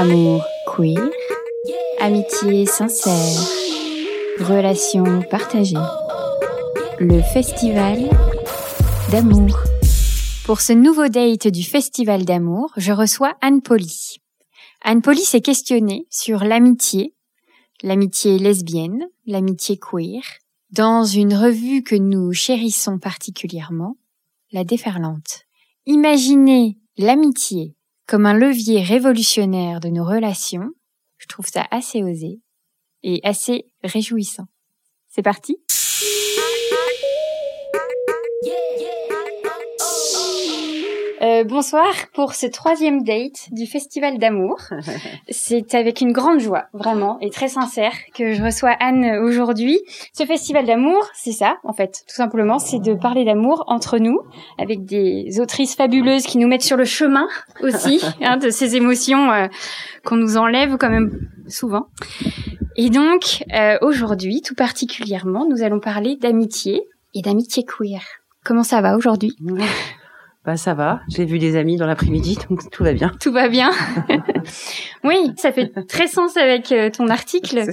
[0.00, 1.10] Amour queer,
[1.98, 3.40] amitié sincère,
[4.38, 5.74] relations partagées.
[7.00, 8.08] Le festival
[9.10, 9.58] d'amour.
[10.44, 14.18] Pour ce nouveau date du festival d'amour, je reçois Anne Poli.
[14.84, 17.16] Anne Poli s'est questionnée sur l'amitié,
[17.82, 20.22] l'amitié lesbienne, l'amitié queer,
[20.70, 23.96] dans une revue que nous chérissons particulièrement,
[24.52, 25.42] La Déferlante.
[25.86, 27.74] Imaginez l'amitié
[28.08, 30.70] comme un levier révolutionnaire de nos relations,
[31.18, 32.40] je trouve ça assez osé
[33.02, 34.46] et assez réjouissant.
[35.08, 35.58] C'est parti
[41.20, 44.60] Euh, bonsoir pour ce troisième date du Festival d'amour.
[45.30, 49.80] C'est avec une grande joie, vraiment, et très sincère, que je reçois Anne aujourd'hui.
[50.12, 54.20] Ce Festival d'amour, c'est ça, en fait, tout simplement, c'est de parler d'amour entre nous,
[54.58, 57.26] avec des autrices fabuleuses qui nous mettent sur le chemin
[57.62, 59.48] aussi, hein, de ces émotions euh,
[60.04, 61.10] qu'on nous enlève quand même
[61.48, 61.88] souvent.
[62.76, 66.82] Et donc, euh, aujourd'hui, tout particulièrement, nous allons parler d'amitié
[67.14, 68.02] et d'amitié queer.
[68.44, 69.34] Comment ça va aujourd'hui?
[70.48, 73.12] Bah ça va, j'ai vu des amis dans l'après-midi, donc tout va bien.
[73.20, 73.70] Tout va bien.
[75.04, 77.64] oui, ça fait très sens avec euh, ton article,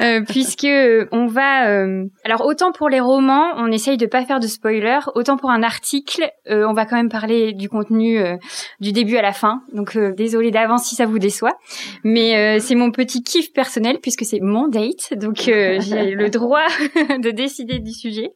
[0.00, 1.68] euh, puisque euh, on va.
[1.68, 5.50] euh, alors autant pour les romans, on essaye de pas faire de spoiler, autant pour
[5.50, 8.36] un article, euh, on va quand même parler du contenu euh,
[8.80, 9.60] du début à la fin.
[9.74, 11.58] Donc euh, désolé d'avance si ça vous déçoit,
[12.02, 16.30] mais euh, c'est mon petit kiff personnel puisque c'est mon date, donc euh, j'ai le
[16.30, 18.30] droit de décider du sujet.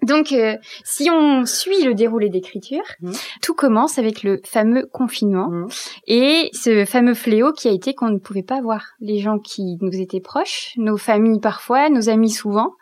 [0.00, 3.12] Donc euh, si on suit le déroulé d'écriture, Mhm.
[3.42, 5.68] Tout commence avec le fameux confinement Mhm.
[6.06, 9.76] et ce fameux fléau qui a été qu'on ne pouvait pas voir les gens qui
[9.80, 12.72] nous étaient proches, nos familles parfois, nos amis souvent.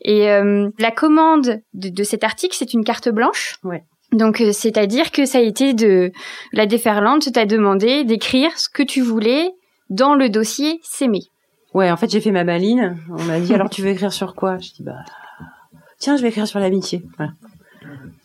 [0.00, 3.56] Et euh, la commande de, de cet article, c'est une carte blanche.
[3.64, 3.84] Ouais.
[4.12, 6.10] Donc euh, c'est-à-dire que ça a été de
[6.52, 9.50] la déferlante t'a demandé d'écrire ce que tu voulais
[9.90, 11.20] dans le dossier s'aimer.
[11.74, 12.96] Ouais, en fait j'ai fait ma maline.
[13.10, 14.56] On m'a dit alors tu veux écrire sur quoi?
[14.58, 14.96] Je dis bah
[15.98, 17.02] tiens je vais écrire sur l'amitié.
[17.18, 17.32] Voilà.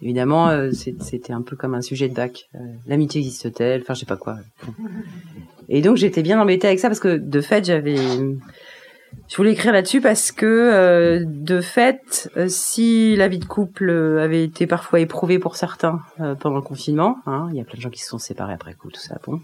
[0.04, 2.50] Évidemment euh, c'était un peu comme un sujet de bac.
[2.56, 3.82] Euh, l'amitié existe-t-elle?
[3.82, 4.36] Enfin je sais pas quoi.
[5.70, 9.72] Et donc j'étais bien embêtée avec ça parce que de fait j'avais je voulais écrire
[9.72, 15.40] là-dessus parce que euh, de fait si la vie de couple avait été parfois éprouvée
[15.40, 16.02] pour certains
[16.42, 18.74] pendant le confinement, hein, il y a plein de gens qui se sont séparés après
[18.74, 19.40] coup tout ça bon.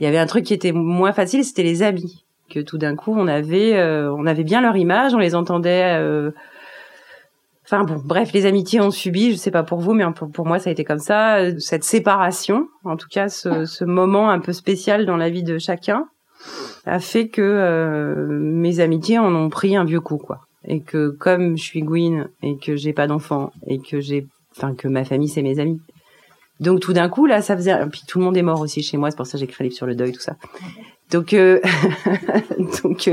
[0.00, 2.94] Il y avait un truc qui était moins facile, c'était les amis que tout d'un
[2.94, 5.98] coup on avait on avait bien leur image, on les entendait
[7.72, 10.58] Enfin bon, bref, les amitiés ont subi, je sais pas pour vous, mais pour, moi
[10.58, 14.40] ça a été comme ça, euh, cette séparation, en tout cas ce, ce moment un
[14.40, 16.04] peu spécial dans la vie de chacun,
[16.84, 20.40] a fait que euh, mes amitiés en ont pris un vieux coup, quoi.
[20.68, 24.74] Et que comme je suis Gwyn et que j'ai pas d'enfants et que j'ai, enfin
[24.74, 25.80] que ma famille c'est mes amis.
[26.60, 28.98] Donc tout d'un coup là, ça faisait, puis tout le monde est mort aussi chez
[28.98, 30.36] moi, c'est pour ça que j'écris un livre sur le deuil, tout ça.
[31.10, 31.58] Donc euh,
[32.82, 33.06] donc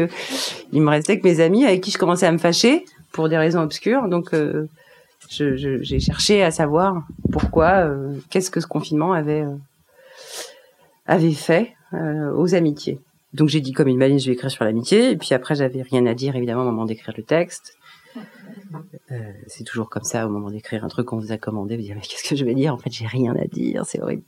[0.74, 3.38] il me restait que mes amis avec qui je commençais à me fâcher pour des
[3.38, 4.08] raisons obscures.
[4.08, 4.68] Donc, euh,
[5.30, 9.56] j'ai cherché à savoir pourquoi, euh, qu'est-ce que ce confinement avait euh,
[11.06, 13.00] avait fait aux amitiés.
[13.34, 15.10] Donc, j'ai dit comme une maline, je vais écrire sur l'amitié.
[15.10, 17.76] Et puis après, j'avais rien à dire évidemment au moment d'écrire le texte.
[19.48, 21.76] C'est toujours comme ça au moment d'écrire un truc qu'on vous a commandé.
[21.78, 22.76] Vous dites mais qu'est-ce que je vais dire?
[22.76, 23.86] En fait, j'ai rien à dire.
[23.88, 24.22] C'est horrible.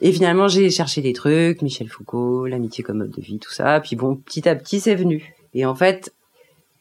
[0.00, 3.80] Et finalement, j'ai cherché des trucs, Michel Foucault, l'amitié comme mode de vie, tout ça.
[3.80, 5.34] Puis bon, petit à petit, c'est venu.
[5.54, 6.12] Et en fait,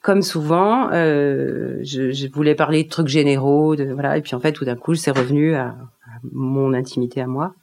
[0.03, 4.40] comme souvent, euh, je, je voulais parler de trucs généraux, de, voilà, et puis en
[4.41, 7.53] fait, tout d'un coup, c'est revenu à, à mon intimité à moi.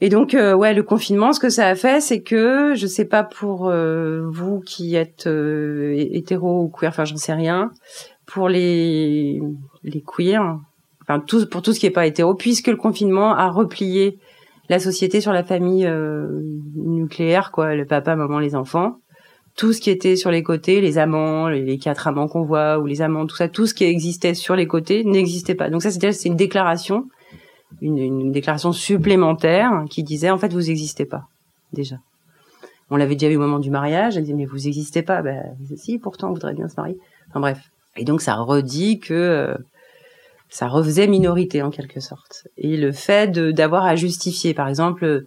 [0.00, 3.04] Et donc, euh, ouais, le confinement, ce que ça a fait, c'est que, je sais
[3.04, 7.72] pas pour euh, vous qui êtes euh, hétéro ou queer, enfin, j'en sais rien,
[8.24, 9.40] pour les
[9.82, 10.56] les queers,
[11.02, 14.20] enfin, tout, pour tout ce qui est pas hétéro, puisque le confinement a replié
[14.68, 16.28] la société sur la famille euh,
[16.76, 18.98] nucléaire, quoi, le papa, maman, les enfants
[19.56, 22.86] tout ce qui était sur les côtés, les amants, les, quatre amants qu'on voit, ou
[22.86, 25.70] les amants, tout ça, tout ce qui existait sur les côtés n'existait pas.
[25.70, 27.08] Donc ça, c'était c'est une déclaration,
[27.80, 31.24] une, déclaration supplémentaire qui disait en fait vous existez pas
[31.72, 31.96] déjà.
[32.90, 35.22] On l'avait déjà vu au moment du mariage, elle disait mais vous existez pas.
[35.22, 36.98] Ben si, pourtant on voudrait bien se marier.
[37.30, 37.70] Enfin bref.
[37.96, 39.54] Et donc ça redit que euh,
[40.50, 42.46] ça refaisait minorité en quelque sorte.
[42.58, 45.24] Et le fait d'avoir à justifier, par exemple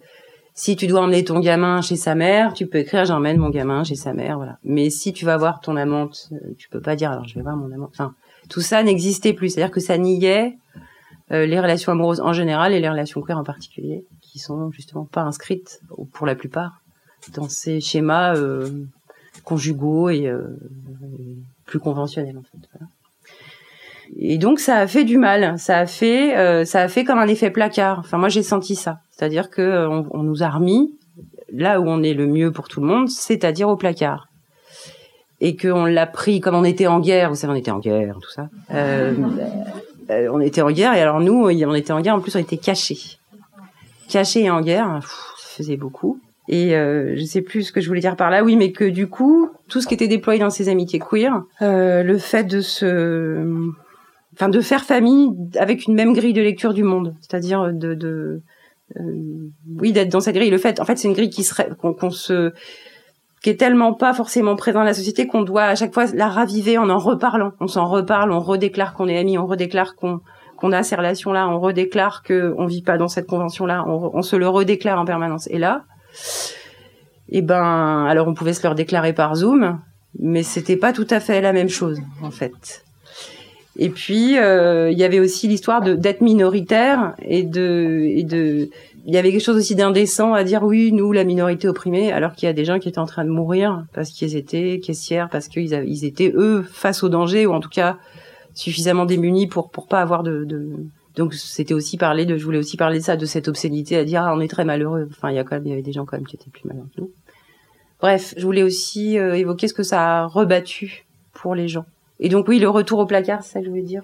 [0.54, 3.84] si tu dois emmener ton gamin chez sa mère, tu peux écrire j'emmène mon gamin
[3.84, 4.58] chez sa mère, voilà.
[4.64, 7.42] Mais si tu vas voir ton amante, euh, tu peux pas dire alors je vais
[7.42, 7.90] voir mon amante.
[7.92, 8.14] Enfin,
[8.48, 9.50] tout ça n'existait plus.
[9.50, 10.56] C'est-à-dire que ça niait
[11.32, 15.04] euh, les relations amoureuses en général et les relations queer en particulier, qui sont justement
[15.04, 16.82] pas inscrites ou pour la plupart
[17.34, 18.68] dans ces schémas euh,
[19.44, 20.58] conjugaux et, euh,
[21.66, 22.68] plus conventionnels en fait.
[22.72, 22.90] Voilà.
[24.18, 27.28] Et donc ça a fait du mal, ça a fait, ça a fait comme un
[27.28, 28.00] effet placard.
[28.00, 30.94] Enfin moi j'ai senti ça, c'est-à-dire que euh, on, nous a remis
[31.52, 34.28] là où on est le mieux pour tout le monde, c'est-à-dire au placard.
[35.42, 38.16] Et qu'on l'a pris comme on était en guerre, vous savez, on était en guerre,
[38.22, 38.48] tout ça.
[38.72, 39.12] Euh,
[40.08, 42.38] euh, on était en guerre, et alors nous, on était en guerre, en plus on
[42.38, 43.18] était cachés.
[44.08, 46.18] Cachés et en guerre, ça faisait beaucoup.
[46.48, 48.84] Et euh, je sais plus ce que je voulais dire par là, oui, mais que
[48.84, 53.70] du coup, tout ce qui était déployé dans ces amitiés queer, le fait de se,
[54.32, 58.40] enfin, de faire famille avec une même grille de lecture du monde, c'est-à-dire de,
[59.78, 60.50] oui, d'être dans cette grille.
[60.50, 62.52] Le fait, en fait, c'est une grille qui serait qu'on se
[63.48, 66.76] est tellement pas forcément présent dans la société qu'on doit à chaque fois la raviver
[66.76, 67.52] en en reparlant.
[67.60, 70.20] On s'en reparle, on redéclare qu'on est amis, on redéclare qu'on
[70.56, 74.36] qu'on a ces relations-là, on redéclare que on vit pas dans cette convention-là, on, se
[74.36, 75.48] le redéclare en permanence.
[75.50, 75.84] Et là,
[77.30, 79.80] eh ben, alors on pouvait se le déclarer par Zoom,
[80.18, 82.84] mais c'était pas tout à fait la même chose en fait.
[83.78, 88.68] Et puis euh, il y avait aussi l'histoire d'être minoritaire et de et de
[89.06, 92.32] il y avait quelque chose aussi d'indécent à dire oui nous la minorité opprimée alors
[92.32, 95.28] qu'il y a des gens qui étaient en train de mourir parce qu'ils étaient caissières
[95.30, 97.96] parce qu'ils ils étaient eux face au danger ou en tout cas
[98.54, 100.70] suffisamment démunis pour pour pas avoir de, de...
[101.14, 104.04] donc c'était aussi parler de je voulais aussi parler de ça de cette obscénité à
[104.04, 105.08] dire ah on est très malheureux.
[105.12, 106.50] Enfin il y a quand même il y avait des gens quand même qui étaient
[106.50, 107.10] plus malheureux que nous.
[108.00, 111.86] Bref je voulais aussi euh, évoquer ce que ça a rebattu pour les gens
[112.20, 114.02] et donc oui, le retour au placard, c'est ça que je voulais dire.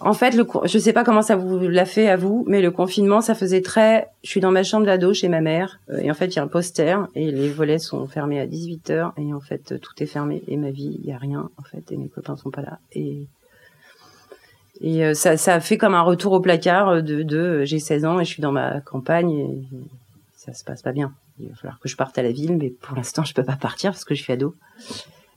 [0.00, 2.72] En fait, le, je sais pas comment ça vous l'a fait à vous, mais le
[2.72, 4.08] confinement, ça faisait très.
[4.24, 6.38] Je suis dans ma chambre d'ado chez ma mère, euh, et en fait, il y
[6.40, 9.92] a un poster et les volets sont fermés à 18 h et en fait, tout
[9.98, 12.50] est fermé et ma vie, il y a rien en fait, et mes copains sont
[12.50, 13.26] pas là et
[14.82, 18.04] et euh, ça, ça a fait comme un retour au placard euh, de, j'ai 16
[18.04, 19.62] ans et je suis dans ma campagne et
[20.34, 21.12] ça se passe pas bien.
[21.38, 23.56] Il va falloir que je parte à la ville, mais pour l'instant, je peux pas
[23.56, 24.56] partir parce que je suis ado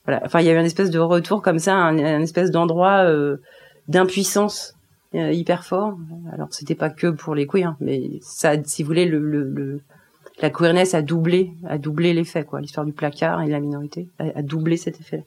[0.06, 0.22] voilà.
[0.26, 3.38] Enfin, il y avait une espèce de retour comme ça, un, espèce d'endroit euh,
[3.88, 4.76] d'impuissance
[5.16, 5.98] euh, hyper fort.
[6.32, 9.82] Alors, c'était pas que pour les queers, mais ça, si vous voulez, le, le,
[10.42, 12.62] la queerness a doublé, a doublé l'effet, quoi.
[12.62, 15.24] L'histoire du placard et de la minorité a, doublé cet effet.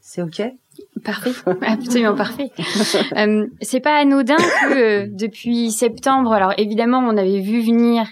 [0.00, 0.42] C'est ok?
[1.04, 1.30] Parfait,
[1.62, 2.50] absolument parfait.
[3.16, 8.06] euh, c'est pas anodin que euh, depuis septembre, alors évidemment, on avait vu venir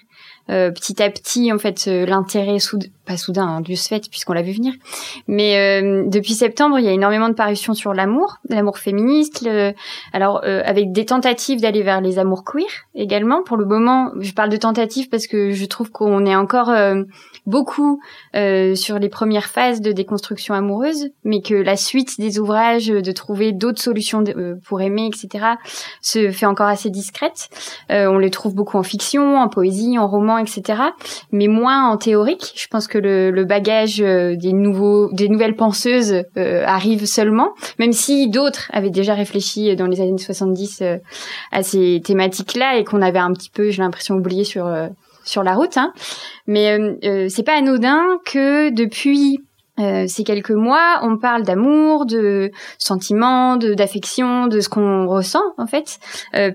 [0.50, 4.32] euh, petit à petit en fait euh, l'intérêt soudain pas soudain hein, du fait puisqu'on
[4.32, 4.75] l'a vu venir
[5.26, 9.49] mais euh, depuis septembre il y a énormément de parutions sur l'amour l'amour féministe
[10.12, 14.50] alors avec des tentatives d'aller vers les amours queer également pour le moment je parle
[14.50, 16.72] de tentatives parce que je trouve qu'on est encore
[17.46, 18.00] beaucoup
[18.32, 23.52] sur les premières phases de déconstruction amoureuse mais que la suite des ouvrages de trouver
[23.52, 24.25] d'autres solutions
[24.64, 25.46] pour aimer etc
[26.00, 27.49] se fait encore assez discrète
[27.90, 30.81] on les trouve beaucoup en fiction en poésie en roman etc.
[31.31, 32.52] Mais moins en théorique.
[32.56, 37.93] Je pense que le, bagage euh, des nouveaux, des nouvelles penseuses euh, arrive seulement, même
[37.93, 40.99] si d'autres avaient déjà réfléchi dans les années 70 euh,
[41.50, 44.71] à ces thématiques-là et qu'on avait un petit peu, j'ai l'impression, oublié sur
[45.25, 45.77] sur la route.
[45.77, 45.93] Hein.
[46.47, 46.77] Mais
[47.29, 49.41] c'est pas anodin que depuis
[49.79, 55.67] ces quelques mois, on parle d'amour, de sentiments, de d'affection, de ce qu'on ressent en
[55.67, 55.99] fait,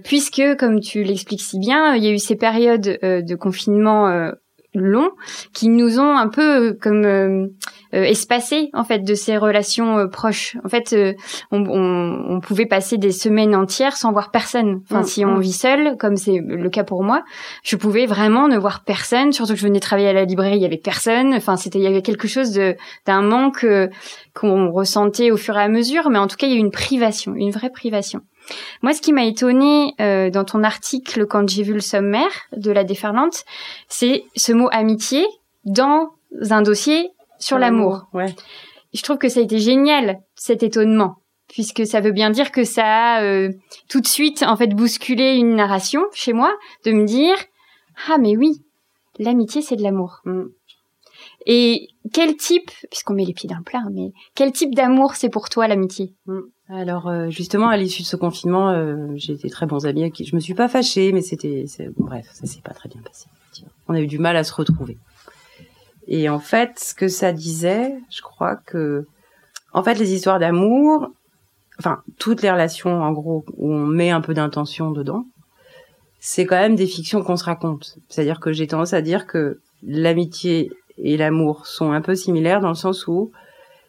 [0.03, 4.31] puisque comme tu l'expliques si bien, il y a eu ces périodes de confinement
[4.81, 5.11] longs
[5.53, 7.47] qui nous ont un peu euh, comme euh,
[7.93, 10.57] euh, espacés en fait de ces relations proches.
[10.63, 10.95] En fait,
[11.51, 14.81] on, on, on, pouvait passer des semaines entières sans voir personne.
[14.89, 15.41] Enfin, mm, si on mm.
[15.41, 17.23] vit seul, comme c'est le cas pour moi,
[17.63, 19.31] je pouvais vraiment ne voir personne.
[19.31, 21.33] Surtout que je venais travailler à la librairie, il y avait personne.
[21.33, 22.75] Enfin, c'était il y avait quelque chose de
[23.05, 23.65] d'un manque
[24.33, 26.61] qu'on ressentait au fur et à mesure, mais en tout cas, il y a eu
[26.61, 28.21] une privation, une vraie privation.
[28.81, 32.71] Moi, ce qui m'a étonné euh, dans ton article quand j'ai vu le sommaire de
[32.71, 33.43] la déferlante,
[33.87, 35.25] c'est ce mot amitié
[35.65, 36.11] dans
[36.49, 38.07] un dossier sur l'amour.
[38.13, 38.33] Ouais.
[38.93, 42.63] Je trouve que ça a été génial cet étonnement puisque ça veut bien dire que
[42.63, 43.51] ça a euh,
[43.89, 47.37] tout de suite en fait bousculé une narration chez moi de me dire
[48.09, 48.61] ah mais oui
[49.19, 50.21] l'amitié c'est de l'amour.
[50.25, 50.45] Mm.
[51.45, 55.29] Et quel type, puisqu'on met les pieds dans le plat, mais quel type d'amour c'est
[55.29, 56.13] pour toi l'amitié?
[56.25, 56.41] Mm.
[56.69, 60.13] Alors euh, justement à l'issue de ce confinement, euh, j'ai été très bons amis avec
[60.13, 61.65] qui je me suis pas fâchée, mais c'était
[61.97, 63.27] bref, ça s'est pas très bien passé.
[63.87, 64.97] On a eu du mal à se retrouver.
[66.07, 69.05] Et en fait, ce que ça disait, je crois que
[69.71, 71.09] en fait les histoires d'amour,
[71.79, 75.25] enfin toutes les relations en gros où on met un peu d'intention dedans,
[76.19, 77.97] c'est quand même des fictions qu'on se raconte.
[78.09, 82.69] C'est-à-dire que j'ai tendance à dire que l'amitié et l'amour sont un peu similaires dans
[82.69, 83.31] le sens où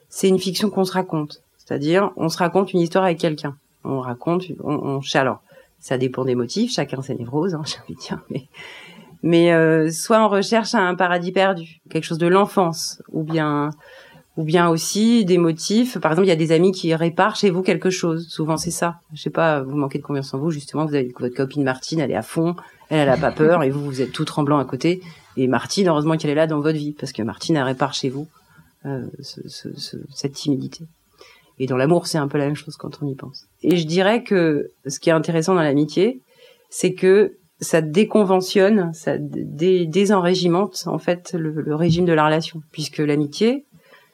[0.08, 1.42] c'est une fiction qu'on se raconte.
[1.68, 3.54] C'est-à-dire, on se raconte une histoire avec quelqu'un.
[3.84, 5.42] On raconte, on, on, alors,
[5.80, 8.18] ça dépend des motifs, chacun ses névroses, hein, j'ai envie de dire,
[9.22, 13.68] mais, euh, soit on recherche un paradis perdu, quelque chose de l'enfance, ou bien
[14.38, 15.98] ou bien aussi des motifs.
[15.98, 18.28] Par exemple, il y a des amis qui réparent chez vous quelque chose.
[18.28, 19.00] Souvent, c'est ça.
[19.12, 20.86] Je sais pas, vous manquez de confiance en vous, justement.
[20.86, 22.54] Vous avez votre copine Martine, elle est à fond,
[22.88, 25.02] elle, elle pas peur, et vous, vous êtes tout tremblant à côté.
[25.36, 28.08] Et Martine, heureusement qu'elle est là dans votre vie, parce que Martine, elle répare chez
[28.08, 28.26] vous
[28.86, 30.86] euh, ce, ce, cette timidité.
[31.58, 33.46] Et dans l'amour, c'est un peu la même chose quand on y pense.
[33.62, 36.20] Et je dirais que ce qui est intéressant dans l'amitié,
[36.70, 42.98] c'est que ça déconventionne, ça dé désenrégimente en fait le, régime de la relation, puisque
[42.98, 43.64] l'amitié,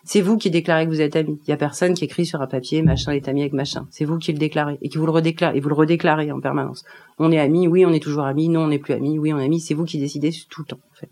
[0.04, 1.38] c'est vous qui déclarez que vous êtes ami.
[1.46, 3.86] Il y a personne qui écrit sur un papier machin est ami avec machin.
[3.90, 6.40] C'est vous qui le déclarez et qui vous le redéclarez et vous le redéclarez en
[6.40, 6.84] permanence.
[7.18, 9.38] On est amis, oui, on est toujours amis, non, on n'est plus amis, oui, on
[9.38, 9.60] est amis.
[9.60, 11.10] C'est vous qui décidez tout le temps en fait.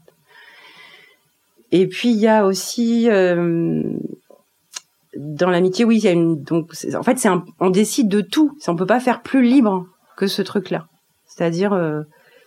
[1.71, 3.83] Et puis il y a aussi euh,
[5.17, 7.29] dans l'amitié, oui, il y a une donc en fait c'est
[7.61, 8.57] on décide de tout.
[8.67, 10.87] On peut pas faire plus libre que ce truc-là.
[11.27, 12.03] C'est-à-dire euh,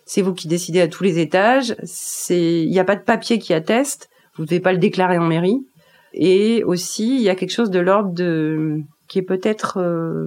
[0.06, 1.76] c'est vous qui décidez à tous les étages.
[1.84, 4.10] C'est, il n'y a pas de papier qui atteste.
[4.36, 5.66] Vous ne devez pas le déclarer en mairie.
[6.14, 10.26] Et aussi, il y a quelque chose de l'ordre de qui est peut-être euh,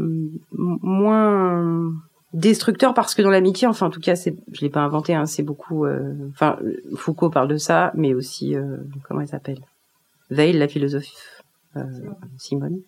[0.52, 1.90] moins
[2.32, 5.26] destructeur parce que dans l'amitié, enfin en tout cas, c'est, je l'ai pas inventé, hein,
[5.26, 5.86] c'est beaucoup.
[5.86, 6.58] Euh, enfin,
[6.96, 9.60] Foucault parle de ça, mais aussi euh, comment elle s'appelle?
[10.30, 11.06] Veil, la philosophe
[12.36, 12.80] Simone,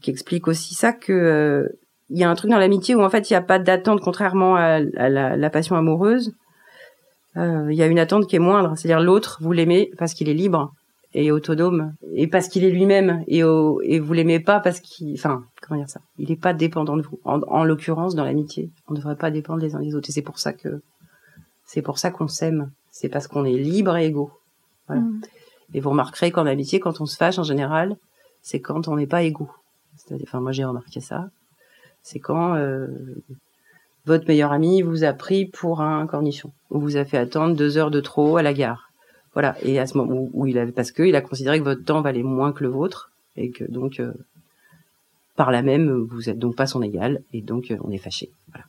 [0.00, 1.68] qui explique aussi ça que
[2.10, 4.00] il y a un truc dans l'amitié où en fait il n'y a pas d'attente
[4.00, 6.32] contrairement à, la, passion amoureuse.
[7.36, 10.28] Euh, il y a une attente qui est moindre, c'est-à-dire l'autre vous l'aimez parce qu'il
[10.28, 10.72] est libre
[11.14, 15.14] et autonome et parce qu'il est lui-même et, au, et vous l'aimez pas parce qu'il,
[15.14, 17.18] enfin comment dire ça, il n'est pas dépendant de vous.
[17.24, 20.12] En, en l'occurrence dans l'amitié, on ne devrait pas dépendre les uns des autres et
[20.12, 20.80] c'est pour ça que
[21.66, 24.32] c'est pour ça qu'on s'aime, c'est parce qu'on est libre et égaux.
[24.86, 25.02] Voilà.
[25.02, 25.20] Mmh.
[25.74, 27.96] Et vous remarquerez qu'en amitié, quand on se fâche en général,
[28.42, 29.50] c'est quand on n'est pas égaux.
[30.22, 31.28] Enfin moi j'ai remarqué ça
[32.02, 32.86] c'est quand euh,
[34.06, 37.76] votre meilleur ami vous a pris pour un cornichon ou vous a fait attendre deux
[37.76, 38.90] heures de trop à la gare.
[39.34, 39.56] Voilà.
[39.62, 42.00] Et à ce moment où, il a, parce que il a considéré que votre temps
[42.00, 44.12] valait moins que le vôtre et que donc euh,
[45.36, 48.30] par là même vous êtes donc pas son égal et donc euh, on est fâché.
[48.50, 48.64] Voilà.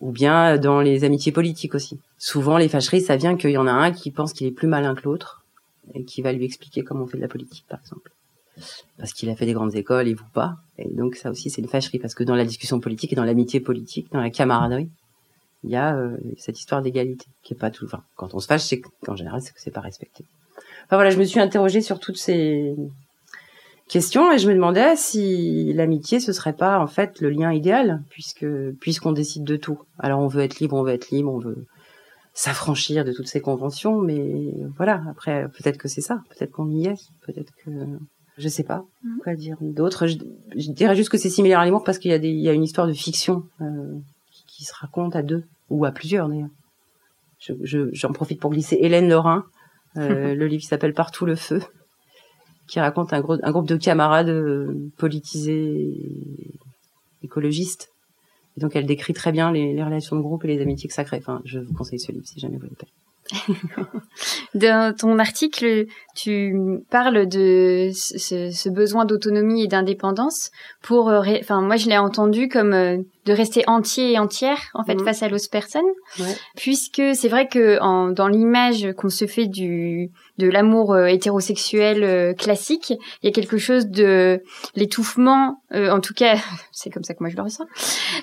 [0.00, 1.98] Ou bien dans les amitiés politiques aussi.
[2.18, 4.68] Souvent les fâcheries ça vient qu'il y en a un qui pense qu'il est plus
[4.68, 5.43] malin que l'autre
[5.92, 8.12] et qui va lui expliquer comment on fait de la politique par exemple
[8.98, 10.56] parce qu'il a fait des grandes écoles et vous pas.
[10.78, 13.24] Et donc ça aussi c'est une fâcherie parce que dans la discussion politique et dans
[13.24, 14.88] l'amitié politique, dans la camaraderie,
[15.64, 17.86] il y a euh, cette histoire d'égalité qui est pas tout.
[17.86, 20.24] Enfin, quand on se fâche, c'est qu'en général c'est que c'est pas respecté.
[20.84, 22.74] Enfin voilà, je me suis interrogée sur toutes ces
[23.88, 28.02] questions et je me demandais si l'amitié ce serait pas en fait le lien idéal
[28.10, 28.46] puisque
[28.80, 29.78] puisqu'on décide de tout.
[29.98, 31.66] Alors on veut être libre, on veut être libre, on veut
[32.34, 35.02] s'affranchir de toutes ces conventions, mais voilà.
[35.08, 37.70] Après, peut-être que c'est ça, peut-être qu'on y est, peut-être que
[38.36, 39.18] je sais pas mm.
[39.22, 40.06] quoi dire d'autre.
[40.06, 42.48] Je, dirais juste que c'est similaire à l'humour parce qu'il y a des, il y
[42.48, 43.94] a une histoire de fiction euh,
[44.32, 46.48] qui, qui, se raconte à deux ou à plusieurs d'ailleurs.
[47.38, 49.44] J'en je, j'en profite pour glisser Hélène Lorrain,
[49.96, 51.62] euh, le livre qui s'appelle Partout le feu,
[52.66, 55.94] qui raconte un, gros, un groupe de camarades euh, politisés,
[57.22, 57.90] écologistes.
[58.56, 61.18] Et donc elle décrit très bien les, relations de groupe et les amitiés crée.
[61.18, 62.76] Enfin, je vous conseille ce livre si jamais vous le
[64.54, 66.54] Dans ton article, tu
[66.90, 70.50] parles de ce, ce besoin d'autonomie et d'indépendance
[70.82, 74.84] pour, euh, enfin moi je l'ai entendu comme euh, de rester entier et entière en
[74.84, 75.04] fait mhm.
[75.04, 75.84] face à l'autre personne,
[76.20, 76.36] ouais.
[76.56, 82.34] puisque c'est vrai que en, dans l'image qu'on se fait du de l'amour euh, hétérosexuel
[82.36, 82.90] classique,
[83.22, 84.40] il y a quelque chose de
[84.76, 86.36] l'étouffement, en tout cas
[86.72, 87.66] c'est comme ça que moi je le ressens,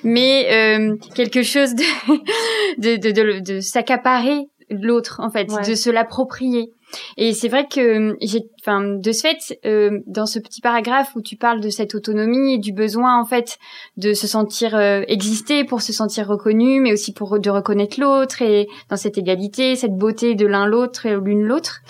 [0.04, 1.82] mais quelque chose de
[2.78, 4.46] de, de, de, de s'accaparer
[4.80, 5.68] l'autre en fait, ouais.
[5.68, 6.72] de se l'approprier.
[7.16, 11.22] Et c'est vrai que j'ai, enfin, de ce fait, euh, dans ce petit paragraphe où
[11.22, 13.58] tu parles de cette autonomie et du besoin en fait
[13.96, 18.42] de se sentir euh, exister pour se sentir reconnu, mais aussi pour de reconnaître l'autre
[18.42, 21.80] et dans cette égalité, cette beauté de l'un l'autre et l'une l'autre,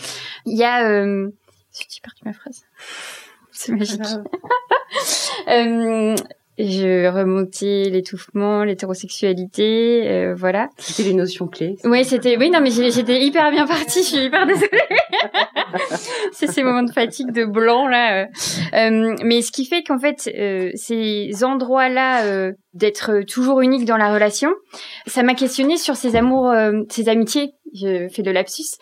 [0.46, 1.28] il y a, euh...
[1.72, 2.64] j'ai perdu ma phrase.
[3.52, 4.00] C'est magique.
[5.48, 6.14] euh,
[6.58, 10.68] je remontais l'étouffement, l'hétérosexualité, euh, voilà.
[10.78, 11.76] C'était les notions clés.
[11.84, 12.36] Oui, c'était.
[12.36, 14.00] Oui, non, mais j'étais hyper bien partie.
[14.00, 14.68] Je suis hyper désolée.
[16.32, 18.26] c'est ces moments de fatigue, de blanc là.
[18.74, 23.96] Euh, mais ce qui fait qu'en fait, euh, ces endroits-là euh, d'être toujours unique dans
[23.96, 24.50] la relation,
[25.06, 27.52] ça m'a questionné sur ces amours, euh, ces amitiés.
[27.74, 28.76] Je fais de lapsus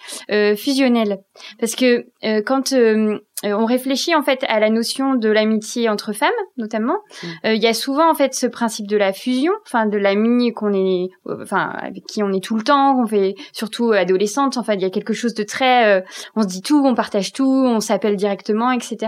[0.56, 1.18] fusionnelles,
[1.60, 2.06] parce que
[2.40, 6.98] quand euh, on réfléchit en fait à la notion de l'amitié entre femmes, notamment.
[7.22, 7.26] Mm.
[7.46, 10.52] Euh, il y a souvent en fait ce principe de la fusion, enfin de l'amie
[10.52, 14.56] qu'on est, euh, enfin avec qui on est tout le temps, qu'on fait surtout adolescente.
[14.56, 16.00] En fait, il y a quelque chose de très, euh,
[16.36, 18.98] on se dit tout, on partage tout, on s'appelle directement, etc.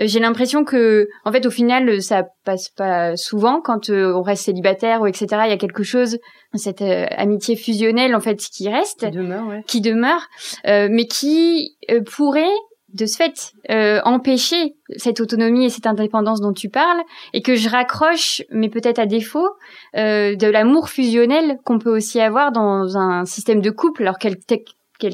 [0.00, 4.44] Euh, j'ai l'impression que, en fait, au final, ça passe pas souvent quand on reste
[4.44, 5.26] célibataire ou etc.
[5.44, 6.18] Il y a quelque chose
[6.56, 9.62] cette amitié fusionnelle en fait qui reste, qui demeure, ouais.
[9.66, 10.28] qui demeure,
[10.64, 11.76] mais qui
[12.14, 12.52] pourrait
[12.94, 17.54] de ce fait euh, empêcher cette autonomie et cette indépendance dont tu parles et que
[17.54, 19.48] je raccroche, mais peut-être à défaut,
[19.96, 24.36] euh, de l'amour fusionnel qu'on peut aussi avoir dans un système de couple, alors quel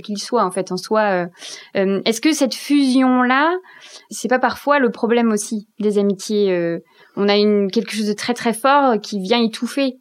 [0.03, 1.27] qu'il soit en fait en soi.
[1.75, 3.57] Est-ce que cette fusion là,
[4.09, 6.79] c'est pas parfois le problème aussi des amitiés
[7.17, 9.99] On a une quelque chose de très très fort qui vient étouffer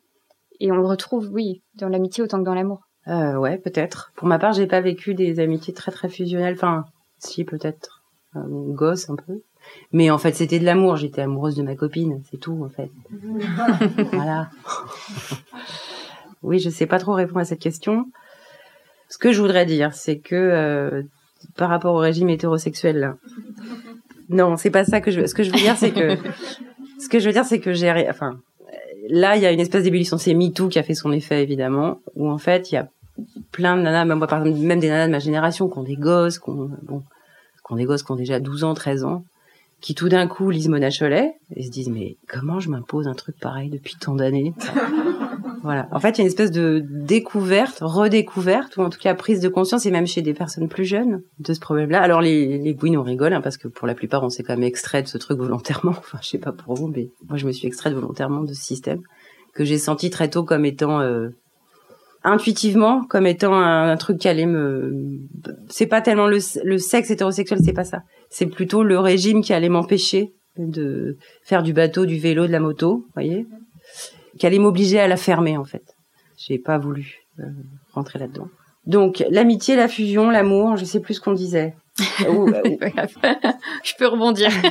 [0.59, 2.81] et on le retrouve, oui, dans l'amitié autant que dans l'amour.
[3.07, 4.11] Euh, ouais, peut-être.
[4.15, 6.55] Pour ma part, j'ai pas vécu des amitiés très très fusionnelles.
[6.55, 6.85] Enfin,
[7.19, 8.01] si peut-être,
[8.35, 9.41] euh, gosse un peu.
[9.91, 10.95] Mais en fait, c'était de l'amour.
[10.95, 12.89] J'étais amoureuse de ma copine, c'est tout en fait.
[14.13, 14.49] voilà.
[16.41, 18.05] oui, je sais pas trop répondre à cette question.
[19.09, 21.03] Ce que je voudrais dire, c'est que euh,
[21.55, 23.17] par rapport au régime hétérosexuel, là,
[24.29, 25.25] non, c'est pas ça que je.
[25.25, 26.17] Ce que je veux dire, c'est que
[26.99, 28.39] ce que je veux dire, c'est que j'ai, enfin,
[29.09, 30.17] là, il y a une espèce d'ébullition.
[30.17, 32.89] C'est MeToo qui a fait son effet, évidemment, où en fait, il y a
[33.51, 35.83] plein de nanas, même moi, par exemple, même des nanas de ma génération, qui ont
[35.83, 39.03] des gosses, qui ont, bon, qui ont des gosses qui ont déjà 12 ans, 13
[39.03, 39.23] ans,
[39.81, 43.13] qui tout d'un coup lisent Mona Cholet et se disent, mais comment je m'impose un
[43.13, 44.53] truc pareil depuis tant d'années?
[45.61, 45.89] Voilà.
[45.91, 49.41] En fait, il y a une espèce de découverte, redécouverte, ou en tout cas prise
[49.41, 52.01] de conscience, et même chez des personnes plus jeunes, de ce problème-là.
[52.01, 54.53] Alors les, les gouines, on rigole, hein, parce que pour la plupart, on s'est quand
[54.53, 55.91] même extrait de ce truc volontairement.
[55.97, 58.61] Enfin, je sais pas pour vous, mais moi, je me suis extraite volontairement de ce
[58.61, 59.01] système
[59.53, 61.29] que j'ai senti très tôt comme étant euh,
[62.23, 65.19] intuitivement, comme étant un, truc qui allait me.
[65.69, 68.03] C'est pas tellement le, le sexe hétérosexuel, c'est pas ça.
[68.29, 72.59] C'est plutôt le régime qui allait m'empêcher de faire du bateau, du vélo, de la
[72.59, 73.45] moto, voyez
[74.39, 75.83] qu'elle allait m'obliger à la fermer en fait.
[76.37, 77.43] J'ai pas voulu euh,
[77.93, 78.47] rentrer là-dedans.
[78.85, 81.75] Donc l'amitié, la fusion, l'amour, je sais plus ce qu'on disait.
[83.83, 84.49] je peux rebondir.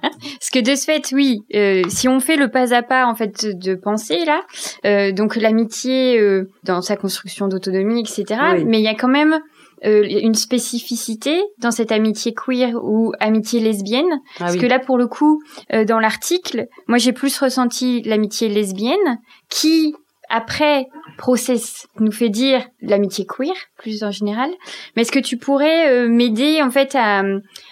[0.00, 3.14] Parce que de ce fait, oui, euh, si on fait le pas à pas en
[3.14, 4.42] fait de penser là,
[4.84, 6.20] euh, donc l'amitié
[6.64, 8.40] dans sa construction d'autonomie, etc.
[8.66, 9.40] Mais il y a quand même
[9.84, 14.96] euh, une spécificité dans cette amitié queer ou amitié lesbienne ah parce que là pour
[14.96, 15.42] le coup
[15.74, 19.18] euh, dans l'article moi j'ai plus ressenti l'amitié lesbienne
[19.50, 19.94] qui
[20.30, 24.50] après process nous fait dire l'amitié queer plus en général
[24.94, 27.22] mais est-ce que tu pourrais euh, m'aider en fait à,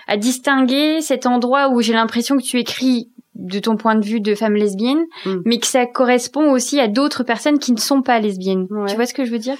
[0.07, 4.21] à distinguer cet endroit où j'ai l'impression que tu écris de ton point de vue
[4.21, 5.41] de femme lesbienne, hmm.
[5.45, 8.67] mais que ça correspond aussi à d'autres personnes qui ne sont pas lesbiennes?
[8.89, 9.57] Tu vois ce que je veux dire?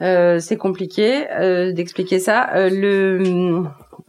[0.00, 2.48] Euh, c'est compliqué euh, d'expliquer ça.
[2.54, 3.64] Euh, le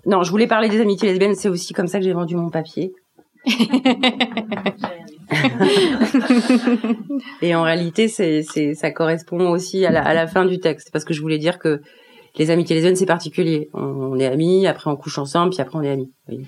[0.05, 1.35] non, je voulais parler des amitiés lesbiennes.
[1.35, 2.93] C'est aussi comme ça que j'ai vendu mon papier.
[7.41, 10.89] et en réalité, c'est, c'est, ça correspond aussi à la, à la fin du texte,
[10.91, 11.81] parce que je voulais dire que
[12.37, 13.69] les amitiés lesbiennes, c'est particulier.
[13.73, 16.11] On, est amis, après on couche ensemble, puis après on est amis.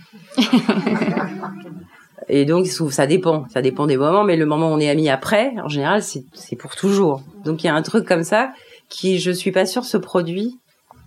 [2.30, 5.10] et donc, ça dépend, ça dépend des moments, mais le moment où on est amis
[5.10, 7.22] après, en général, c'est, c'est pour toujours.
[7.44, 8.52] Donc il y a un truc comme ça
[8.90, 10.56] qui, je suis pas sûre, se produit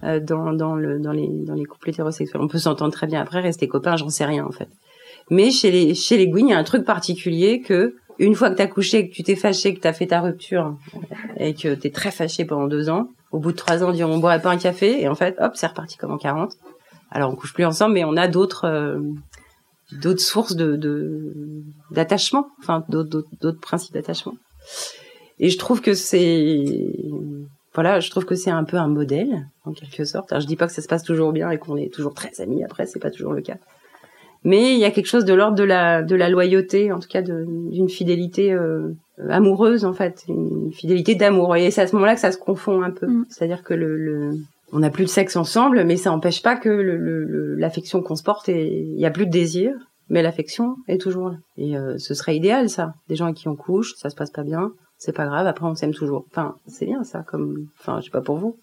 [0.02, 2.42] euh, dans, dans, le, dans, les, dans les couples hétérosexuels.
[2.42, 4.68] On peut s'entendre très bien après, rester copains, j'en sais rien en fait.
[5.30, 8.50] Mais chez les, chez les Gwyn, il y a un truc particulier que une fois
[8.50, 10.76] que t'as couché, que tu t'es fâché, que t'as fait ta rupture
[11.36, 14.04] et que t'es très fâché pendant deux ans, au bout de trois ans, on dit
[14.04, 16.52] on boirait pas un café et en fait, hop, c'est reparti comme en 40.
[17.10, 19.00] Alors on couche plus ensemble, mais on a d'autres euh,
[20.00, 20.78] d'autres sources de
[21.90, 24.34] d'attachement, enfin d'autres d'autres principes d'attachement.
[25.40, 26.64] Et je trouve que c'est
[27.74, 30.30] voilà, je trouve que c'est un peu un modèle en quelque sorte.
[30.30, 32.40] Alors, je dis pas que ça se passe toujours bien et qu'on est toujours très
[32.40, 33.56] amis après, c'est pas toujours le cas.
[34.44, 37.08] Mais il y a quelque chose de l'ordre de la de la loyauté, en tout
[37.08, 38.90] cas d'une fidélité euh,
[39.30, 41.56] amoureuse en fait, une fidélité d'amour.
[41.56, 43.06] Et c'est à ce moment-là que ça se confond un peu.
[43.06, 43.26] Mm.
[43.30, 44.32] C'est-à-dire que le, le
[44.72, 46.68] on n'a plus de sexe ensemble, mais ça n'empêche pas que
[47.58, 49.72] l'affection qu'on se porte, il y a plus de désir,
[50.08, 51.36] mais l'affection est toujours là.
[51.56, 52.92] Et euh, ce serait idéal ça.
[53.08, 55.64] Des gens avec qui on couche, ça se passe pas bien, c'est pas grave, après
[55.66, 56.26] on s'aime toujours.
[56.30, 58.58] Enfin, c'est bien ça, comme, enfin, je sais pas pour vous.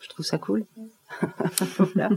[0.00, 0.64] Je trouve ça cool.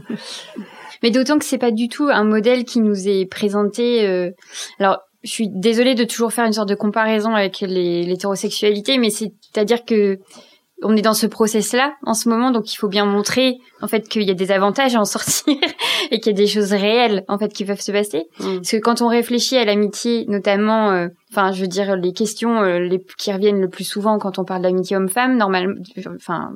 [1.02, 4.06] Mais d'autant que c'est pas du tout un modèle qui nous est présenté.
[4.06, 4.30] Euh...
[4.78, 9.84] Alors, je suis désolée de toujours faire une sorte de comparaison avec l'hétérosexualité, mais c'est-à-dire
[9.84, 10.18] que
[10.82, 14.08] on est dans ce process-là en ce moment, donc il faut bien montrer en fait
[14.08, 15.56] qu'il y a des avantages à en sortir
[16.10, 18.26] et qu'il y a des choses réelles en fait qui peuvent se passer.
[18.38, 18.56] Mm.
[18.56, 22.62] Parce que quand on réfléchit à l'amitié, notamment, euh, enfin, je veux dire les questions
[22.62, 25.74] euh, les qui reviennent le plus souvent quand on parle d'amitié homme-femme, normalement,
[26.14, 26.52] enfin,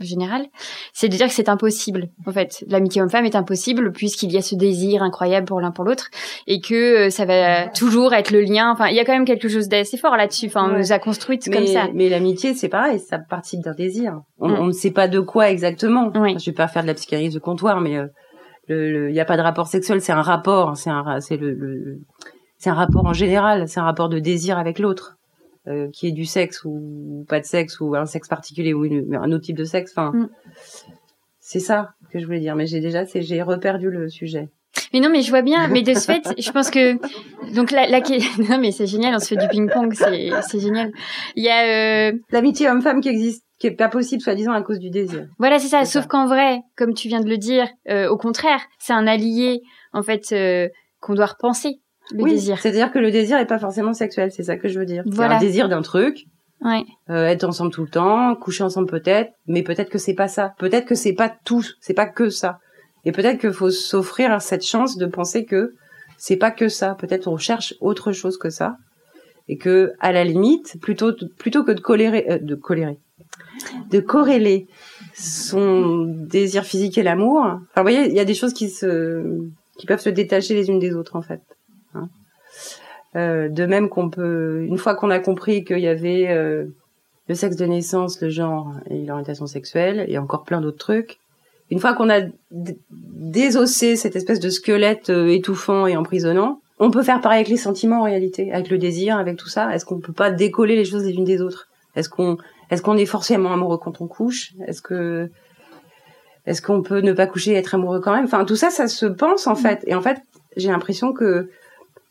[0.00, 0.46] général,
[0.92, 2.08] c'est de dire que c'est impossible.
[2.26, 5.84] En fait, l'amitié homme-femme est impossible puisqu'il y a ce désir incroyable pour l'un pour
[5.84, 6.10] l'autre
[6.46, 8.70] et que euh, ça va toujours être le lien.
[8.70, 10.46] Enfin, il y a quand même quelque chose d'assez fort là-dessus.
[10.46, 11.88] Enfin, on nous a construit comme ça.
[11.94, 14.20] Mais l'amitié, c'est pareil, ça participe d'un désir.
[14.38, 14.58] On, mm.
[14.60, 16.10] on, ne sait pas de quoi exactement.
[16.14, 19.36] Je vais pas faire de la psychanalyse de comptoir, mais euh, il n'y a pas
[19.36, 22.00] de rapport sexuel, c'est un rapport, c'est un, c'est le
[22.58, 25.15] c'est un rapport en général, c'est un rapport de désir avec l'autre.
[25.68, 29.32] Euh, qui est du sexe ou pas de sexe ou un sexe particulier ou un
[29.32, 29.90] autre type de sexe.
[29.90, 30.28] Enfin, mm.
[31.40, 31.94] c'est ça.
[32.12, 34.48] que je voulais dire, mais j'ai déjà, c'est, j'ai reperdu le sujet.
[34.92, 35.66] Mais non, mais je vois bien.
[35.66, 36.94] Mais de ce fait, je pense que
[37.52, 37.98] donc la, la...
[38.48, 39.16] non, mais c'est génial.
[39.16, 40.92] On se fait du ping-pong, c'est c'est génial.
[41.34, 42.12] Il y a euh...
[42.30, 45.26] l'amitié homme-femme qui existe, qui est pas possible, soi-disant à cause du désir.
[45.40, 45.84] Voilà, c'est ça.
[45.84, 49.62] Sauf qu'en vrai, comme tu viens de le dire, euh, au contraire, c'est un allié
[49.92, 50.68] en fait euh,
[51.00, 51.80] qu'on doit repenser.
[52.12, 52.58] Le oui, désir.
[52.58, 54.30] C'est-à-dire que le désir est pas forcément sexuel.
[54.32, 55.02] C'est ça que je veux dire.
[55.06, 55.36] Voilà.
[55.36, 56.26] Un désir d'un truc.
[56.62, 56.84] Ouais.
[57.10, 60.54] Euh, être ensemble tout le temps, coucher ensemble peut-être, mais peut-être que c'est pas ça.
[60.58, 62.58] Peut-être que c'est pas tout, c'est pas que ça.
[63.04, 65.74] Et peut-être qu'il faut s'offrir cette chance de penser que
[66.16, 66.94] c'est pas que ça.
[66.98, 68.76] Peut-être on cherche autre chose que ça.
[69.48, 72.98] Et que, à la limite, plutôt, plutôt que de colérer, euh, de colérer,
[73.90, 74.66] de corréler
[75.14, 77.42] son désir physique et l'amour.
[77.42, 79.22] Enfin, vous voyez, il y a des choses qui se,
[79.78, 81.42] qui peuvent se détacher les unes des autres, en fait.
[83.16, 86.66] Euh, de même qu'on peut, une fois qu'on a compris qu'il y avait euh,
[87.28, 91.18] le sexe de naissance, le genre et l'orientation sexuelle, et encore plein d'autres trucs,
[91.70, 97.02] une fois qu'on a désossé cette espèce de squelette euh, étouffant et emprisonnant, on peut
[97.02, 99.74] faire pareil avec les sentiments en réalité, avec le désir, avec tout ça.
[99.74, 101.68] Est-ce qu'on peut pas décoller les choses les unes des autres?
[101.94, 102.36] Est-ce qu'on
[102.70, 104.52] est-ce qu'on est forcément amoureux quand on couche?
[104.66, 105.30] Est-ce que
[106.44, 108.26] est-ce qu'on peut ne pas coucher et être amoureux quand même?
[108.26, 109.82] Enfin, tout ça, ça se pense en fait.
[109.86, 110.18] Et en fait,
[110.56, 111.48] j'ai l'impression que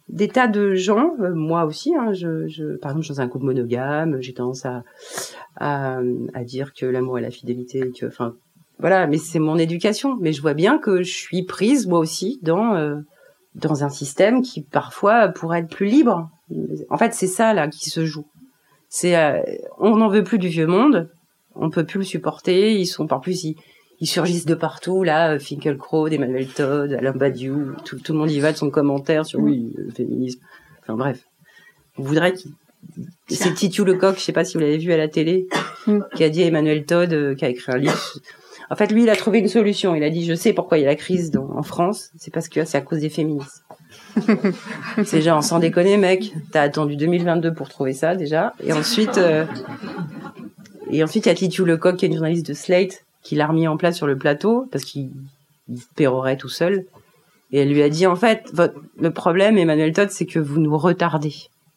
[0.09, 3.45] des tas de gens, euh, moi aussi, hein, je, je, par exemple, dans un couple
[3.45, 4.83] monogame, j'ai tendance à,
[5.55, 5.99] à,
[6.33, 8.35] à dire que l'amour et la fidélité, que, enfin,
[8.79, 10.17] voilà, mais c'est mon éducation.
[10.19, 12.97] Mais je vois bien que je suis prise moi aussi dans euh,
[13.55, 16.29] dans un système qui parfois pourrait être plus libre.
[16.89, 18.27] En fait, c'est ça là qui se joue.
[18.89, 19.41] C'est euh,
[19.77, 21.09] on n'en veut plus du vieux monde,
[21.55, 22.75] on peut plus le supporter.
[22.79, 23.45] Ils sont par plus
[23.99, 28.39] ils surgissent de partout là, Finkelkraut, Emmanuel Todd, Alain Badiou, tout, tout le monde y
[28.39, 30.39] va de son commentaire sur oui le féminisme.
[30.81, 31.25] Enfin bref,
[31.97, 32.51] on voudrait qu'il
[33.27, 35.47] c'est Titu Lecoq, je sais pas si vous l'avez vu à la télé,
[36.15, 37.99] qui a dit à Emmanuel Todd, euh, qui a écrit un livre
[38.69, 39.95] en fait, lui, il a trouvé une solution.
[39.95, 42.09] Il a dit, je sais pourquoi il y a la crise dans, en France.
[42.17, 43.63] C'est parce que c'est à cause des féministes.
[45.05, 48.53] c'est genre, sans déconner, mec, t'as attendu 2022 pour trouver ça déjà.
[48.63, 49.45] Et ensuite, euh,
[50.89, 53.47] et ensuite, il y a Titu Lecoq, qui est une journaliste de Slate, qui l'a
[53.47, 55.09] remis en place sur le plateau parce qu'il
[55.95, 56.85] pérorait tout seul.
[57.51, 60.59] Et elle lui a dit, en fait, votre, le problème, Emmanuel Todd, c'est que vous
[60.59, 61.33] nous retardez.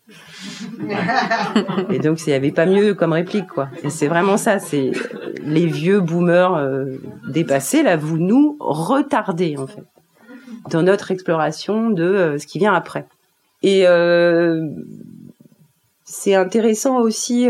[1.90, 3.70] Et donc, il n'y avait pas mieux comme réplique, quoi.
[3.82, 4.92] Et c'est vraiment ça, c'est
[5.42, 6.84] les vieux boomers euh,
[7.28, 9.84] dépassés, là, vous nous retardez, en fait,
[10.70, 13.06] dans notre exploration de euh, ce qui vient après.
[13.62, 14.68] Et euh,
[16.04, 17.48] c'est intéressant aussi,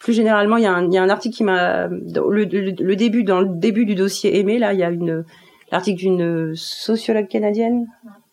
[0.00, 1.86] plus généralement, il y, a un, il y a un article qui m'a...
[1.86, 5.24] Le, le, le, début, dans le début du dossier aimé, là, il y a une
[5.70, 7.86] l'article d'une sociologue canadienne,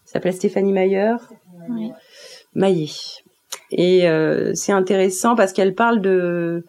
[0.05, 1.15] s'appelle Stéphanie Mayer.
[1.69, 1.91] Oui.
[2.55, 2.89] Maillet.
[3.71, 6.63] Et euh, c'est intéressant parce qu'elle parle de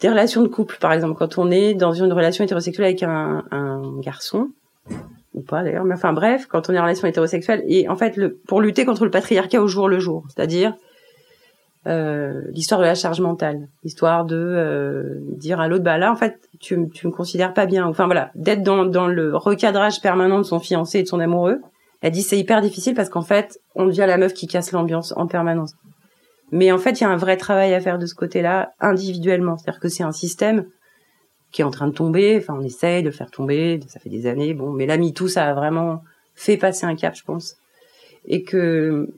[0.00, 3.44] des relations de couple, par exemple, quand on est dans une relation hétérosexuelle avec un,
[3.50, 4.50] un garçon,
[5.32, 8.16] ou pas d'ailleurs, mais enfin bref, quand on est en relation hétérosexuelle, et en fait,
[8.18, 10.74] le, pour lutter contre le patriarcat au jour le jour, c'est-à-dire
[11.86, 16.16] euh, l'histoire de la charge mentale, l'histoire de euh, dire à l'autre, bah là, en
[16.16, 20.38] fait, tu, tu me considères pas bien, enfin voilà, d'être dans, dans le recadrage permanent
[20.38, 21.60] de son fiancé et de son amoureux,
[22.02, 25.12] elle dit c'est hyper difficile parce qu'en fait, on devient la meuf qui casse l'ambiance
[25.16, 25.74] en permanence.
[26.52, 29.56] Mais en fait, il y a un vrai travail à faire de ce côté-là, individuellement.
[29.56, 30.66] C'est-à-dire que c'est un système
[31.50, 32.36] qui est en train de tomber.
[32.38, 33.80] Enfin, on essaye de le faire tomber.
[33.88, 34.54] Ça fait des années.
[34.54, 36.02] Bon, mais là, tout ça a vraiment
[36.34, 37.56] fait passer un cap, je pense.
[38.26, 39.08] Et que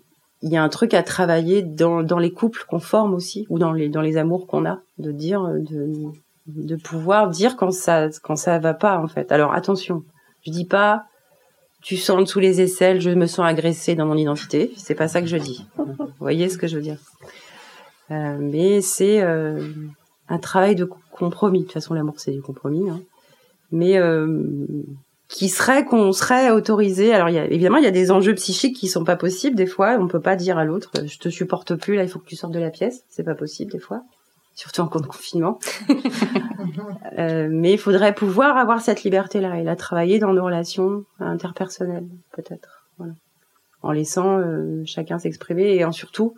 [0.42, 3.72] il y a un truc à travailler dans, les couples qu'on forme aussi, ou dans
[3.72, 6.12] les, amours qu'on a, de dire, de,
[6.46, 9.33] de pouvoir dire quand ça, quand va pas, en fait.
[9.33, 10.05] Alors, attention.
[10.46, 11.05] Je dis pas,
[11.83, 14.72] tu sens sous les aisselles, je me sens agressée dans mon identité.
[14.77, 15.66] C'est pas ça que je dis.
[15.77, 16.98] Vous voyez ce que je veux dire
[18.11, 19.68] euh, Mais c'est euh,
[20.29, 21.61] un travail de compromis.
[21.61, 22.88] De toute façon, l'amour c'est du compromis.
[22.90, 23.01] Hein.
[23.70, 24.44] Mais euh,
[25.29, 27.14] qui serait qu'on serait autorisé.
[27.14, 29.57] Alors, il y a, évidemment, il y a des enjeux psychiques qui sont pas possibles
[29.57, 29.99] des fois.
[30.01, 31.97] On peut pas dire à l'autre, je te supporte plus.
[31.97, 33.05] Là, il faut que tu sortes de la pièce.
[33.09, 34.03] C'est pas possible des fois
[34.59, 35.61] surtout en cas de confinement.
[37.19, 42.09] euh, mais il faudrait pouvoir avoir cette liberté-là et la travailler dans nos relations interpersonnelles,
[42.33, 42.88] peut-être.
[42.99, 43.12] Voilà.
[43.83, 46.35] En laissant euh, chacun s'exprimer et en surtout,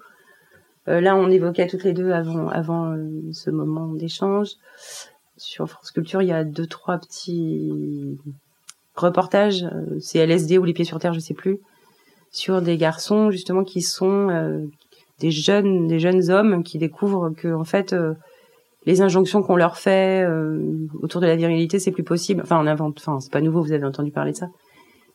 [0.88, 2.94] euh, là, on évoquait toutes les deux avant, avant
[3.32, 4.50] ce moment d'échange.
[5.38, 8.18] Sur France Culture, il y a deux, trois petits
[9.00, 11.58] reportages, euh, c'est LSD ou Les Pieds sur Terre, je sais plus,
[12.30, 14.64] sur des garçons justement qui sont euh,
[15.18, 18.14] des jeunes des jeunes hommes qui découvrent que en fait euh,
[18.86, 20.26] les injonctions qu'on leur fait
[21.02, 22.40] autour de la virilité c'est plus possible.
[22.42, 24.48] Enfin on invente enfin c'est pas nouveau vous avez entendu parler de ça.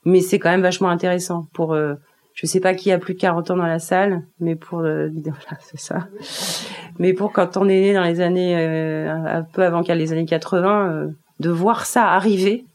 [0.04, 3.50] Mais c'est quand même vachement intéressant pour je sais pas qui a plus de 40
[3.50, 6.08] ans dans la salle mais pour voilà c'est ça.
[7.00, 11.08] Mais pour quand on est né dans les années un peu avant les années 80
[11.40, 12.66] de voir ça arriver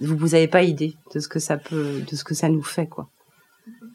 [0.00, 2.62] vous vous avez pas idée de ce que ça peut, de ce que ça nous
[2.62, 3.08] fait quoi.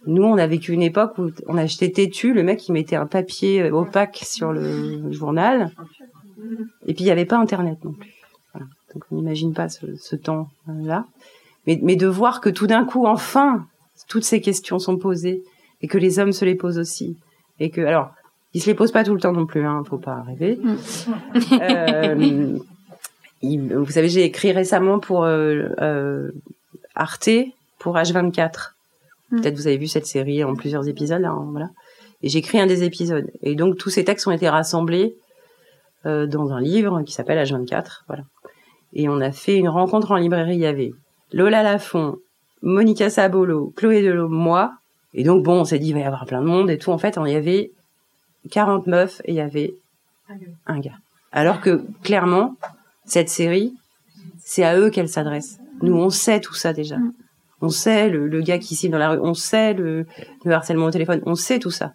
[0.05, 3.05] Nous, on a vécu une époque où on achetait têtu, le mec il mettait un
[3.05, 5.71] papier opaque sur le journal,
[6.85, 8.11] et puis il n'y avait pas Internet non plus.
[8.53, 8.67] Voilà.
[8.93, 11.05] Donc on n'imagine pas ce, ce temps-là,
[11.65, 13.65] mais, mais de voir que tout d'un coup, enfin,
[14.09, 15.41] toutes ces questions sont posées
[15.81, 17.15] et que les hommes se les posent aussi,
[17.59, 18.11] et que alors
[18.53, 20.59] ils se les posent pas tout le temps non plus, hein, faut pas rêver.
[21.53, 22.59] euh,
[23.43, 26.31] vous savez, j'ai écrit récemment pour euh, euh,
[26.95, 27.29] Arte
[27.79, 28.71] pour H24.
[29.31, 29.41] Mm.
[29.41, 31.69] Peut-être vous avez vu cette série en plusieurs épisodes, là, hein, voilà.
[32.21, 33.29] Et j'ai écrit un des épisodes.
[33.41, 35.15] Et donc tous ces textes ont été rassemblés
[36.05, 38.23] euh, dans un livre qui s'appelle H24, voilà.
[38.93, 40.55] Et on a fait une rencontre en librairie.
[40.55, 40.93] Il y avait
[41.33, 42.17] Lola Lafont,
[42.61, 44.73] Monica Sabolo, Chloé Delot, moi.
[45.13, 46.91] Et donc bon, on s'est dit il va y avoir plein de monde et tout.
[46.91, 47.71] En fait, il y avait
[48.51, 49.73] 40 meufs et il y avait
[50.65, 50.97] un gars.
[51.31, 52.55] Alors que clairement,
[53.05, 53.73] cette série,
[54.43, 55.59] c'est à eux qu'elle s'adresse.
[55.81, 56.97] Nous, on sait tout ça déjà.
[56.97, 57.13] Mm.
[57.61, 60.05] On sait le, le, gars qui signe dans la rue, on sait le,
[60.43, 61.93] le, harcèlement au téléphone, on sait tout ça.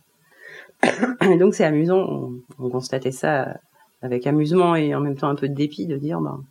[1.21, 3.59] Et donc c'est amusant, on, on, constatait ça
[4.01, 6.43] avec amusement et en même temps un peu de dépit de dire, ben,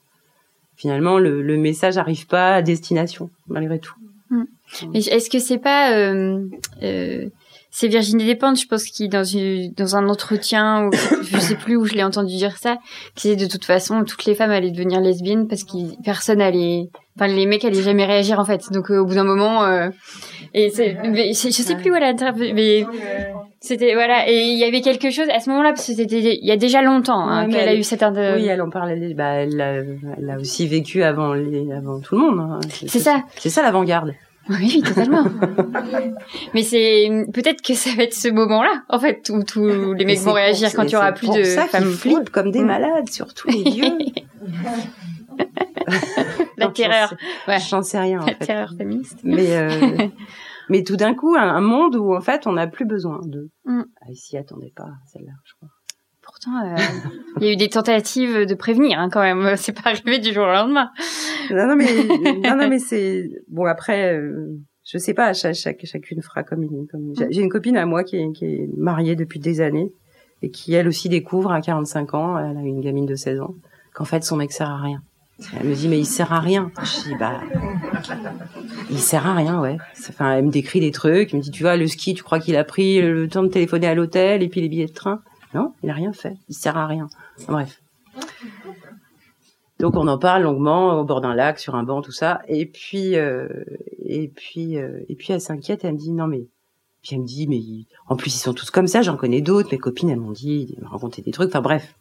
[0.76, 3.96] finalement le, le message n'arrive pas à destination malgré tout.
[4.30, 4.44] Mm.
[4.94, 6.48] Mais est-ce que c'est pas euh,
[6.84, 7.30] euh,
[7.70, 11.76] c'est Virginie Despentes, je pense, qui dans une, dans un entretien, ou je sais plus
[11.76, 12.78] où je l'ai entendu dire ça,
[13.16, 16.90] qui disait de toute façon toutes les femmes allaient devenir lesbiennes parce que personne allait,
[17.16, 18.62] enfin les mecs allaient jamais réagir en fait.
[18.72, 19.90] Donc euh, au bout d'un moment, euh,
[20.54, 22.14] et c'est, je sais plus où elle a,
[22.54, 22.86] mais
[23.60, 26.46] c'était voilà, et il y avait quelque chose à ce moment-là parce que c'était il
[26.46, 28.04] y a déjà longtemps hein, qu'elle a eu cette.
[28.04, 29.14] Oui, elle en parlait.
[29.14, 29.74] Bah, elle, a,
[30.18, 32.40] elle a aussi vécu avant les, avant tout le monde.
[32.40, 32.60] Hein.
[32.70, 33.24] C'est ça.
[33.36, 34.14] C'est ça l'avant-garde.
[34.50, 35.24] Oui, totalement.
[36.54, 40.20] Mais c'est peut-être que ça va être ce moment-là, en fait, où tous les mecs
[40.20, 43.50] vont réagir quand il y aura plus de ça femmes flippent comme des malades, surtout
[43.50, 43.98] les vieux.
[46.58, 47.14] La terreur.
[47.48, 47.60] Ouais.
[47.60, 48.22] J'en sais rien.
[48.22, 49.20] En La terreur féministe.
[49.24, 50.08] Mais euh,
[50.70, 53.50] mais tout d'un coup, un, monde où en fait, on n'a plus besoin de.
[53.66, 53.84] Mm.
[54.02, 55.70] Ah, s'y attendait pas, celle-là, je crois.
[56.48, 56.76] Pourtant, euh,
[57.42, 59.56] il y a eu des tentatives de prévenir hein, quand même.
[59.58, 60.90] C'est pas arrivé du jour au lendemain.
[61.52, 61.86] Non, non, mais
[62.50, 63.66] non, non, mais c'est bon.
[63.66, 65.34] Après, euh, je sais pas.
[65.34, 66.88] Chaque, chaque, chacune fera comme une.
[66.88, 67.14] Comme...
[67.30, 69.92] J'ai une copine à moi qui est, qui est mariée depuis des années
[70.42, 73.56] et qui elle aussi découvre à 45 ans, elle a une gamine de 16 ans,
[73.94, 75.02] qu'en fait son mec sert à rien.
[75.60, 76.72] Elle me dit mais il sert à rien.
[76.84, 77.42] Je dis bah
[78.90, 79.78] il sert à rien ouais.
[80.10, 82.40] Enfin elle me décrit des trucs, elle me dit tu vois le ski tu crois
[82.40, 85.22] qu'il a pris le temps de téléphoner à l'hôtel et puis les billets de train.
[85.54, 86.36] Non, il a rien fait.
[86.50, 87.08] Il sert à rien.
[87.48, 87.82] Bref.
[89.80, 92.42] Donc on en parle longuement au bord d'un lac, sur un banc, tout ça.
[92.48, 93.48] Et puis euh,
[94.04, 95.84] et puis euh, et puis elle s'inquiète.
[95.84, 96.48] Elle me dit non mais
[97.04, 97.62] puis elle me dit mais
[98.08, 99.02] en plus ils sont tous comme ça.
[99.02, 99.70] J'en connais d'autres.
[99.72, 101.50] Mes copines elles m'ont dit, elles m'ont raconté des trucs.
[101.50, 101.94] Enfin bref.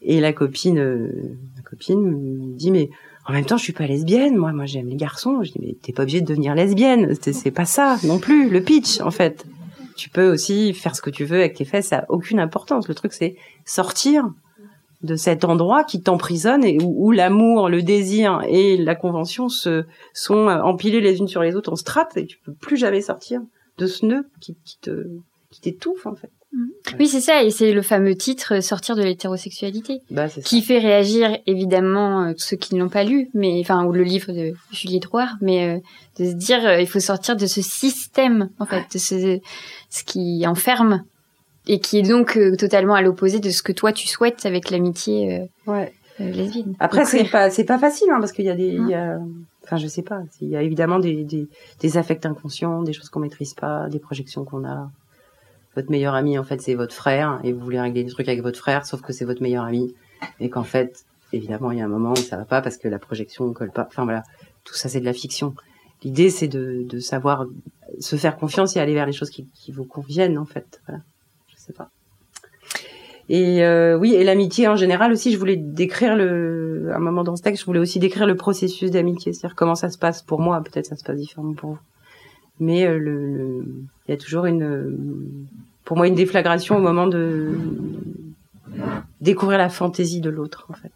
[0.00, 2.88] Et la copine euh, la copine me dit mais
[3.26, 4.36] en même temps je suis pas lesbienne.
[4.36, 5.42] Moi moi j'aime les garçons.
[5.42, 7.14] Je dis mais t'es pas obligée de devenir lesbienne.
[7.20, 9.44] C'est pas ça non plus le pitch en fait
[9.96, 12.88] tu peux aussi faire ce que tu veux avec tes fesses, ça a aucune importance.
[12.88, 14.28] Le truc, c'est sortir
[15.02, 20.46] de cet endroit qui t'emprisonne et où, l'amour, le désir et la convention se sont
[20.46, 23.40] empilés les unes sur les autres, on se trappe et tu peux plus jamais sortir
[23.78, 24.28] de ce nœud
[24.80, 25.06] te
[25.50, 26.30] qui t'étouffe en fait.
[26.52, 26.66] Mmh.
[26.98, 31.38] Oui, c'est ça, et c'est le fameux titre "Sortir de l'hétérosexualité", bah, qui fait réagir
[31.46, 35.06] évidemment euh, ceux qui ne l'ont pas lu, mais enfin ou le livre de Juliette
[35.06, 35.80] Roy, mais euh,
[36.18, 39.40] de se dire euh, il faut sortir de ce système en fait, de ce
[39.88, 41.04] ce qui enferme
[41.66, 45.46] et qui est donc totalement à l'opposé de ce que toi tu souhaites avec l'amitié
[45.66, 45.92] ouais.
[46.18, 46.74] lesbienne.
[46.80, 49.18] Après c'est pas c'est pas facile hein, parce qu'il y a des y a
[49.64, 51.48] enfin je sais pas, il y a évidemment des des,
[51.80, 54.90] des affects inconscients, des choses qu'on maîtrise pas, des projections qu'on a
[55.76, 58.42] votre meilleur ami en fait c'est votre frère et vous voulez régler des trucs avec
[58.42, 59.94] votre frère sauf que c'est votre meilleur ami.
[60.40, 62.88] Et qu'en fait évidemment il y a un moment où ça va pas parce que
[62.88, 63.86] la projection ne colle pas.
[63.86, 64.22] Enfin voilà.
[64.64, 65.54] Tout ça c'est de la fiction.
[66.02, 67.46] L'idée c'est de, savoir
[68.00, 70.80] se faire confiance et aller vers les choses qui, qui vous conviennent en fait.
[70.86, 71.02] Voilà.
[71.48, 71.90] Je sais pas.
[73.28, 77.22] Et euh, oui et l'amitié en général aussi je voulais décrire le à un moment
[77.22, 79.32] dans ce texte je voulais aussi décrire le processus d'amitié.
[79.32, 80.60] C'est-à-dire comment ça se passe pour moi.
[80.62, 81.78] Peut-être ça se passe différemment pour vous
[82.62, 83.64] mais euh, le,
[84.06, 85.46] il y a toujours une,
[85.84, 87.58] pour moi, une déflagration au moment de
[89.20, 90.92] découvrir la fantaisie de l'autre, en fait.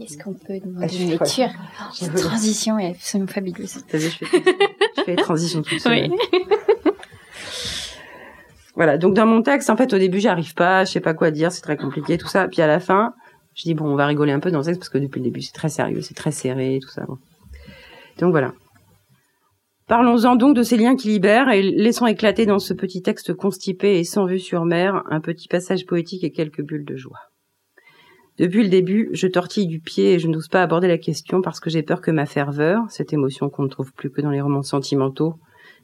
[0.00, 1.50] Est-ce qu'on peut demander ah, une lecture
[1.92, 3.78] Cette transition est absolument fabuleuse.
[3.92, 4.26] je fais,
[4.96, 6.10] je fais les transitions toute seule.
[6.10, 6.40] Oui.
[8.74, 8.98] voilà.
[8.98, 11.52] Donc dans mon texte, en fait, au début, j'arrive pas, je sais pas quoi dire,
[11.52, 12.48] c'est très compliqué, tout ça.
[12.48, 13.14] Puis à la fin,
[13.54, 15.24] je dis bon, on va rigoler un peu dans le texte parce que depuis le
[15.24, 17.06] début, c'est très sérieux, c'est très serré, tout ça.
[18.18, 18.52] Donc voilà.
[19.86, 23.98] Parlons-en donc de ces liens qui libèrent et laissons éclater dans ce petit texte constipé
[23.98, 27.20] et sans vue sur mer un petit passage poétique et quelques bulles de joie.
[28.38, 31.60] Depuis le début, je tortille du pied et je n'ose pas aborder la question parce
[31.60, 34.40] que j'ai peur que ma ferveur, cette émotion qu'on ne trouve plus que dans les
[34.40, 35.34] romans sentimentaux,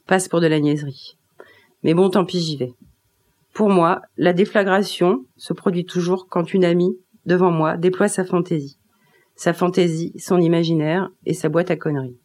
[0.07, 1.19] passe pour de la niaiserie.
[1.83, 2.73] Mais bon, tant pis, j'y vais.
[3.53, 8.79] Pour moi, la déflagration se produit toujours quand une amie, devant moi, déploie sa fantaisie.
[9.37, 12.19] Sa fantaisie, son imaginaire et sa boîte à conneries.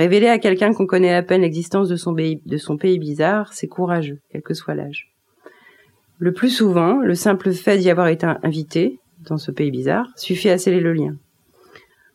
[0.00, 4.40] Révéler à quelqu'un qu'on connaît à peine l'existence de son pays, bizarre, c'est courageux, quel
[4.40, 5.12] que soit l'âge.
[6.18, 10.48] Le plus souvent, le simple fait d'y avoir été invité, dans ce pays bizarre, suffit
[10.48, 11.16] à sceller le lien.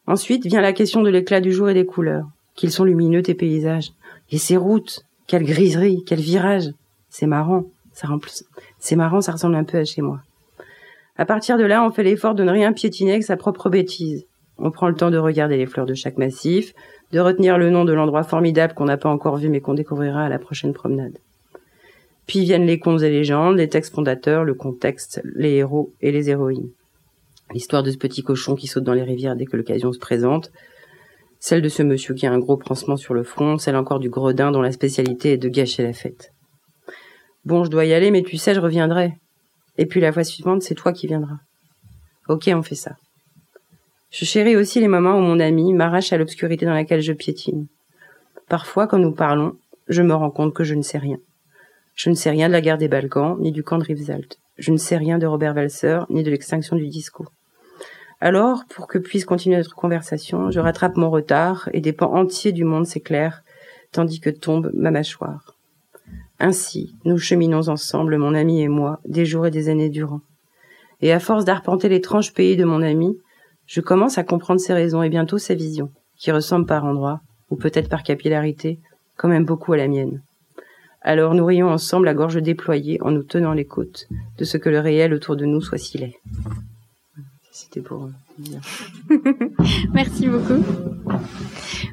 [0.08, 2.26] Ensuite vient la question de l'éclat du jour et des couleurs.
[2.56, 3.91] Qu'ils sont lumineux tes paysages.
[4.32, 6.71] Et ces routes, quelle griserie, quel virage.
[7.10, 8.08] C'est marrant, ça
[8.80, 10.21] c'est marrant, ça ressemble un peu à chez moi.
[11.17, 14.26] À partir de là, on fait l'effort de ne rien piétiner avec sa propre bêtise.
[14.58, 16.74] On prend le temps de regarder les fleurs de chaque massif,
[17.12, 20.24] de retenir le nom de l'endroit formidable qu'on n'a pas encore vu mais qu'on découvrira
[20.24, 21.18] à la prochaine promenade.
[22.28, 26.30] Puis viennent les contes et légendes, les textes fondateurs, le contexte, les héros et les
[26.30, 26.70] héroïnes.
[27.54, 30.52] L'histoire de ce petit cochon qui saute dans les rivières dès que l'occasion se présente,
[31.39, 34.10] celle de ce monsieur qui a un gros pansement sur le front, celle encore du
[34.10, 36.32] gredin dont la spécialité est de gâcher la fête.
[37.44, 39.13] Bon, je dois y aller, mais tu sais, je reviendrai.
[39.78, 41.38] Et puis la fois suivante, c'est toi qui viendras.
[42.28, 42.96] Ok, on fait ça.
[44.12, 47.68] Je chéris aussi les moments où mon ami m'arrache à l'obscurité dans laquelle je piétine.
[48.48, 51.18] Parfois, quand nous parlons, je me rends compte que je ne sais rien.
[51.96, 54.38] Je ne sais rien de la guerre des Balkans, ni du camp de Rivesaltes.
[54.58, 57.26] Je ne sais rien de Robert Walser, ni de l'extinction du disco.
[58.22, 62.54] Alors, pour que puisse continuer notre conversation, je rattrape mon retard et des pans entiers
[62.54, 63.41] du monde s'éclairent,
[63.91, 65.56] tandis que tombe ma mâchoire.
[66.39, 70.22] Ainsi, nous cheminons ensemble, mon ami et moi, des jours et des années durant.
[71.02, 73.18] Et à force d'arpenter l'étrange pays de mon ami,
[73.65, 77.56] je commence à comprendre ses raisons et bientôt sa vision, qui ressemble par endroits, ou
[77.56, 78.80] peut-être par capillarité,
[79.17, 80.21] quand même beaucoup à la mienne.
[81.01, 84.08] Alors nous rions ensemble à gorge déployée en nous tenant les côtes
[84.39, 86.15] de ce que le réel autour de nous soit si laid.
[87.51, 88.60] C'était pour dire.
[89.93, 90.62] Merci beaucoup.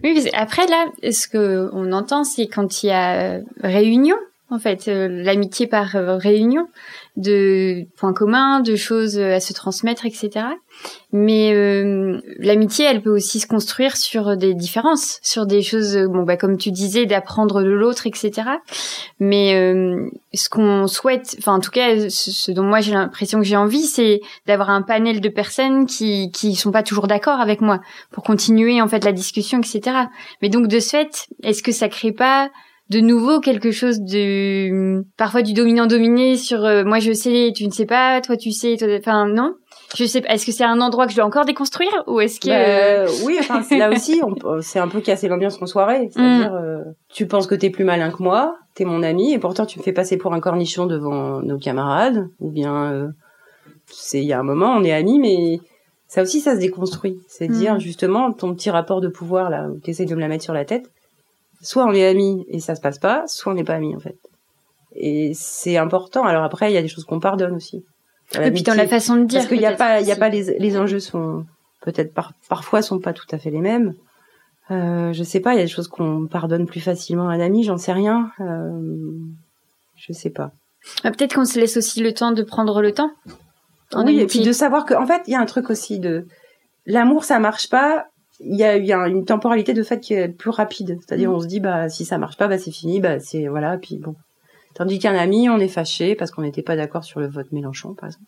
[0.03, 4.17] Oui, après là, ce que on entend, c'est quand il y a euh, réunion
[4.53, 6.69] en fait, euh, l'amitié par euh, réunion,
[7.17, 10.47] de points communs, de choses à se transmettre, etc.
[11.13, 16.23] Mais euh, l'amitié, elle peut aussi se construire sur des différences, sur des choses, bon
[16.23, 18.43] bah comme tu disais, d'apprendre de l'autre, etc.
[19.21, 19.53] Mais
[20.33, 23.85] ce qu'on souhaite, enfin en tout cas, ce, dont moi j'ai l'impression que j'ai envie,
[23.85, 28.25] c'est d'avoir un panel de personnes qui qui sont pas toujours d'accord avec moi pour
[28.25, 29.97] continuer en fait la discussion, etc.
[30.41, 32.51] Mais donc de ce fait, est-ce que ça crée pas
[32.93, 37.67] de nouveau quelque chose de parfois du dominant dominé sur euh, moi je sais tu
[37.67, 39.55] ne sais pas toi tu sais toi enfin non?
[39.97, 42.49] Je sais est-ce que c'est un endroit que je dois encore déconstruire ou est-ce que
[42.49, 44.21] bah, oui enfin là aussi
[44.61, 46.55] c'est un peu casser l'ambiance en soirée c'est-à-dire mm.
[46.55, 49.79] euh, tu penses que t'es plus malin que moi t'es mon ami et pourtant tu
[49.79, 53.09] me fais passer pour un cornichon devant nos camarades ou bien euh,
[53.87, 55.61] c'est il y a un moment on est amis mais
[56.09, 57.81] ça aussi ça se déconstruit c'est mm.
[57.81, 60.67] justement ton petit rapport de pouvoir là où t'essayes de me la mettre sur la
[60.67, 60.91] tête
[61.63, 64.01] soit on est amis et ça se passe pas, soit on n'est pas amis en
[64.01, 64.19] fait.
[64.95, 66.25] Et c'est important.
[66.25, 67.85] Alors après, il y a des choses qu'on pardonne aussi.
[68.41, 69.41] Et puis dans la façon de dire.
[69.41, 71.45] Parce qu'il n'y a pas, il y a pas les, les enjeux sont
[71.83, 73.95] peut-être par, parfois sont pas tout à fait les mêmes.
[74.71, 77.41] Euh, je sais pas, il y a des choses qu'on pardonne plus facilement à un
[77.41, 78.31] ami, j'en sais rien.
[78.41, 78.81] Euh,
[79.97, 80.53] je sais pas.
[81.05, 83.11] Ah, peut-être qu'on se laisse aussi le temps de prendre le temps.
[83.95, 86.27] Oui, et puis de savoir que, en fait, il y a un truc aussi de
[86.87, 88.07] l'amour, ça marche pas
[88.45, 90.99] il y a, y a une temporalité de fait qui est plus rapide.
[91.01, 91.35] C'est-à-dire, mm.
[91.35, 93.97] on se dit, bah, si ça marche pas, bah, c'est fini, bah, c'est, voilà, puis
[93.97, 94.15] bon.
[94.75, 97.95] Tandis qu'un ami, on est fâché parce qu'on n'était pas d'accord sur le vote Mélenchon,
[97.95, 98.25] par exemple.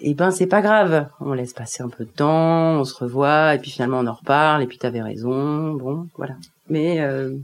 [0.00, 1.08] et eh ben, c'est pas grave.
[1.20, 4.12] On laisse passer un peu de temps, on se revoit, et puis finalement, on en
[4.12, 6.34] reparle, et puis t'avais raison, bon, voilà.
[6.68, 7.34] Mais, euh,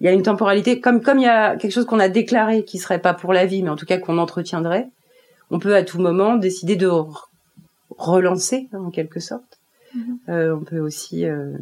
[0.00, 2.64] il y a une temporalité, comme, comme il y a quelque chose qu'on a déclaré
[2.64, 4.88] qui serait pas pour la vie, mais en tout cas qu'on entretiendrait,
[5.50, 6.90] on peut à tout moment décider de
[7.96, 9.55] relancer, en quelque sorte.
[9.94, 10.18] Mhm.
[10.28, 11.56] Euh, on peut aussi, euh...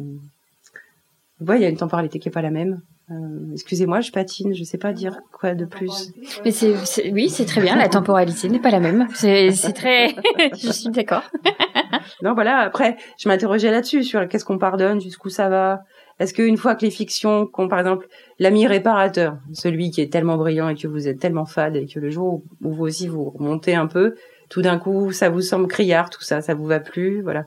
[1.41, 2.81] il y a une temporalité qui est pas la même.
[3.11, 6.11] Euh, excusez-moi, je patine, je sais pas dire quoi de plus.
[6.43, 6.73] Mais c'est,
[7.11, 7.75] oui, c'est très bien.
[7.75, 9.07] La temporalité n'est pas la même.
[9.13, 10.15] C'est, très,
[10.57, 11.23] je suis d'accord.
[12.23, 12.59] non, voilà.
[12.59, 15.83] Après, je m'interrogeais là-dessus sur qu'est-ce qu'on pardonne, jusqu'où ça va.
[16.19, 18.07] Est-ce qu'une fois que les fictions, comme par exemple
[18.39, 21.99] l'ami réparateur, celui qui est tellement brillant et que vous êtes tellement fade et que
[21.99, 24.15] le jour où vous aussi vous remontez un peu,
[24.49, 27.45] tout d'un coup ça vous semble criard, tout ça, ça vous va plus, voilà.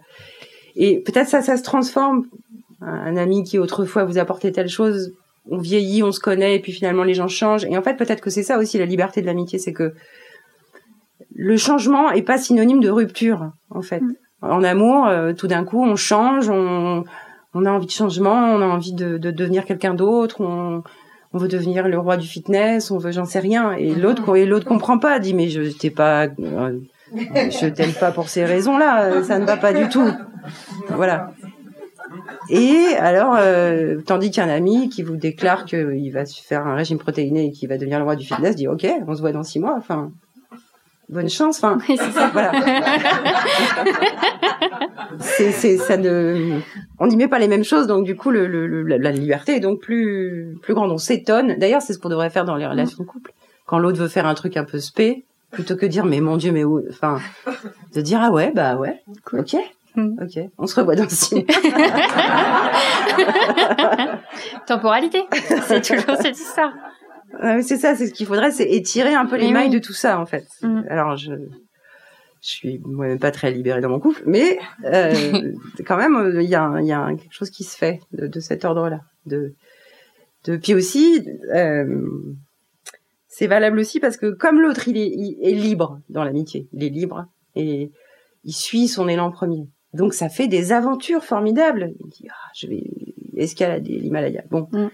[0.78, 2.24] Et peut-être ça, ça se transforme.
[2.80, 5.12] Un ami qui autrefois vous apportait telle chose,
[5.50, 7.64] on vieillit, on se connaît, et puis finalement les gens changent.
[7.64, 9.92] Et en fait, peut-être que c'est ça aussi la liberté de l'amitié, c'est que
[11.34, 14.00] le changement est pas synonyme de rupture, en fait.
[14.00, 14.14] Mm.
[14.42, 17.02] En amour, euh, tout d'un coup, on change, on,
[17.54, 20.84] on a envie de changement, on a envie de, de devenir quelqu'un d'autre, on,
[21.32, 23.72] on veut devenir le roi du fitness, on veut, j'en sais rien.
[23.72, 24.00] Et mm-hmm.
[24.00, 26.78] l'autre, et l'autre comprend pas, dit mais je t'ai pas, euh,
[27.14, 30.11] je t'aime pas pour ces raisons-là, ça ne va pas du tout.
[30.88, 31.32] Voilà.
[32.50, 37.46] Et alors, euh, tandis qu'un ami qui vous déclare qu'il va faire un régime protéiné
[37.46, 39.61] et qu'il va devenir le roi du fitness dit OK, on se voit dans six
[39.61, 39.74] mois.
[39.76, 40.11] Enfin,
[41.11, 41.62] bonne chance.
[41.62, 41.78] Enfin,
[42.32, 42.52] voilà.
[45.20, 46.61] c'est, ça ne,
[46.98, 48.46] on n'y met pas les mêmes choses, donc du coup, le,
[48.82, 50.90] la liberté est donc plus, plus grande.
[50.90, 51.56] On s'étonne.
[51.59, 53.32] D'ailleurs, c'est ce qu'on devrait faire dans les relations de couple.
[53.66, 56.53] Quand l'autre veut faire un truc un peu spé, plutôt que dire mais mon Dieu,
[56.53, 57.20] mais où, enfin,
[57.94, 59.57] de dire ah ouais, bah ouais, ok.
[59.96, 60.16] Hmm.
[60.22, 61.34] Ok, on se revoit dans six
[64.66, 65.24] Temporalité,
[65.66, 66.72] c'est toujours cette histoire
[67.62, 70.18] c'est ça, c'est ce qu'il faudrait, c'est étirer un peu les mailles de tout ça
[70.18, 70.46] en fait.
[70.62, 70.82] Mm.
[70.88, 71.32] Alors je
[72.40, 75.53] je suis moi-même pas très libérée dans mon couple, mais euh,
[75.86, 78.64] quand même euh, il y a, y a quelque chose qui se fait de, cet
[78.64, 79.01] ordre-là.
[79.26, 79.55] De,
[80.44, 82.07] de puis aussi euh,
[83.39, 86.82] c'est valable aussi parce que comme l'autre il est, il est libre dans l'amitié, il
[86.82, 87.93] est libre et
[88.43, 89.68] il suit son élan premier.
[89.95, 91.93] Donc ça fait des aventures formidables.
[92.01, 92.82] Il dit ah, je vais
[93.36, 94.43] escalader l'Himalaya.
[94.51, 94.66] Bon.
[94.72, 94.89] Mm.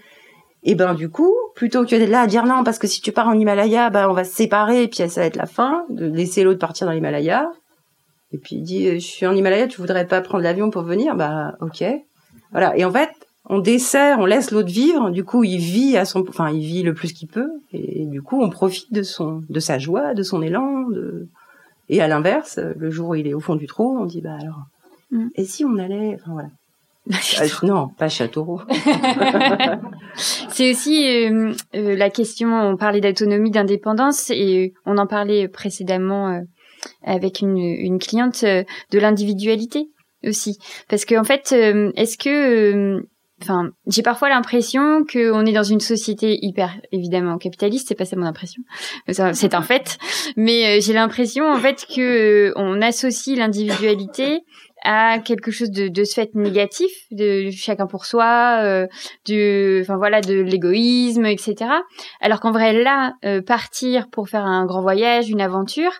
[0.61, 3.11] Et ben du coup, plutôt que d'être là à dire non parce que si tu
[3.11, 5.83] pars en Himalaya, ben on va se séparer et puis ça va être la fin,
[5.89, 7.49] de laisser l'autre partir dans l'Himalaya.
[8.31, 11.15] Et puis il dit je suis en Himalaya, tu voudrais pas prendre l'avion pour venir?
[11.15, 11.83] Bah OK.
[12.51, 12.77] Voilà.
[12.77, 13.09] Et en fait,
[13.47, 15.11] on dessert, on laisse l'autre vivre.
[15.11, 17.49] Du coup, il vit à son, enfin, il vit le plus qu'il peut.
[17.73, 20.87] Et du coup, on profite de son, de sa joie, de son élan.
[20.89, 21.27] De...
[21.89, 24.37] Et à l'inverse, le jour où il est au fond du trou, on dit bah
[24.39, 24.63] alors,
[25.11, 25.27] mm.
[25.35, 26.49] et si on allait, enfin voilà.
[27.39, 28.61] Euh, non, pas Châteauroux.
[30.15, 36.41] c'est aussi euh, euh, la question, on parlait d'autonomie, d'indépendance, et on en parlait précédemment
[37.03, 39.87] avec une, une cliente de l'individualité
[40.25, 40.57] aussi.
[40.89, 43.05] Parce qu'en en fait, est-ce que...
[43.41, 47.89] Enfin, j'ai parfois l'impression qu'on est dans une société hyper évidemment capitaliste.
[47.89, 48.63] C'est pas ça mon impression,
[49.09, 49.97] c'est un fait.
[50.37, 54.43] Mais j'ai l'impression en fait que on associe l'individualité
[54.85, 58.87] à quelque chose de, de ce fait négatif, de chacun pour soi, euh,
[59.25, 61.71] du, enfin voilà, de l'égoïsme, etc.
[62.21, 65.91] Alors qu'en vrai, là, euh, partir pour faire un grand voyage, une aventure,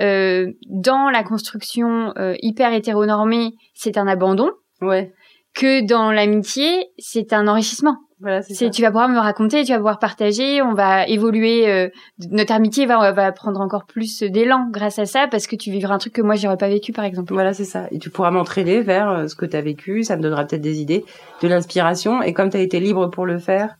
[0.00, 4.50] euh, dans la construction euh, hyper hétéronormée, c'est un abandon.
[4.80, 5.12] Ouais.
[5.54, 7.96] Que dans l'amitié, c'est un enrichissement.
[8.22, 11.88] Voilà, c'est tu vas pouvoir me raconter, tu vas pouvoir partager, on va évoluer, euh,
[12.30, 15.94] notre amitié va, va prendre encore plus d'élan grâce à ça parce que tu vivras
[15.94, 17.32] un truc que moi j'aurais pas vécu par exemple.
[17.34, 17.88] Voilà, c'est ça.
[17.90, 20.62] Et tu pourras m'entraîner vers euh, ce que tu as vécu, ça me donnera peut-être
[20.62, 21.04] des idées,
[21.42, 23.74] de l'inspiration et comme tu as été libre pour le faire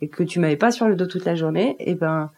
[0.00, 2.30] et que tu m'avais pas sur le dos toute la journée, et eh ben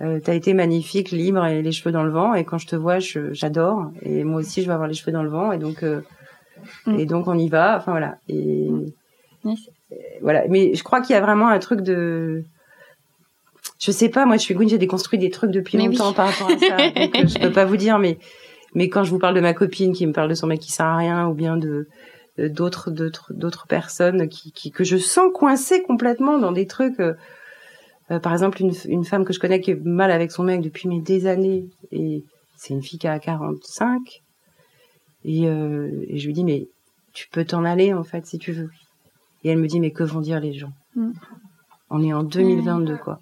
[0.00, 2.68] euh, tu as été magnifique, libre et les cheveux dans le vent et quand je
[2.68, 3.00] te vois,
[3.32, 6.00] j'adore et moi aussi je vais avoir les cheveux dans le vent et donc euh,
[6.86, 6.98] mm.
[6.98, 8.18] et donc on y va, enfin voilà.
[8.28, 8.68] Et
[10.20, 10.46] voilà.
[10.48, 12.44] Mais je crois qu'il y a vraiment un truc de,
[13.78, 16.50] je sais pas, moi je suis Gwyn, j'ai déconstruit des trucs depuis longtemps par rapport
[16.50, 16.76] à ça.
[16.94, 18.18] donc, euh, je peux pas vous dire, mais
[18.74, 20.72] mais quand je vous parle de ma copine qui me parle de son mec qui
[20.72, 21.86] sert à rien, ou bien de
[22.38, 27.00] d'autres d'autres d'autres personnes qui, qui que je sens coincées complètement dans des trucs.
[27.00, 27.14] Euh,
[28.12, 30.60] euh, par exemple, une, une femme que je connais qui est mal avec son mec
[30.60, 32.22] depuis mais des années, et
[32.56, 34.22] c'est une fille qui a 45,
[35.26, 36.68] et, et je lui dis mais
[37.12, 38.70] tu peux t'en aller en fait si tu veux.
[39.46, 41.12] Et elle me dit, mais que vont dire les gens mm.
[41.88, 43.20] On est en 2022, quoi.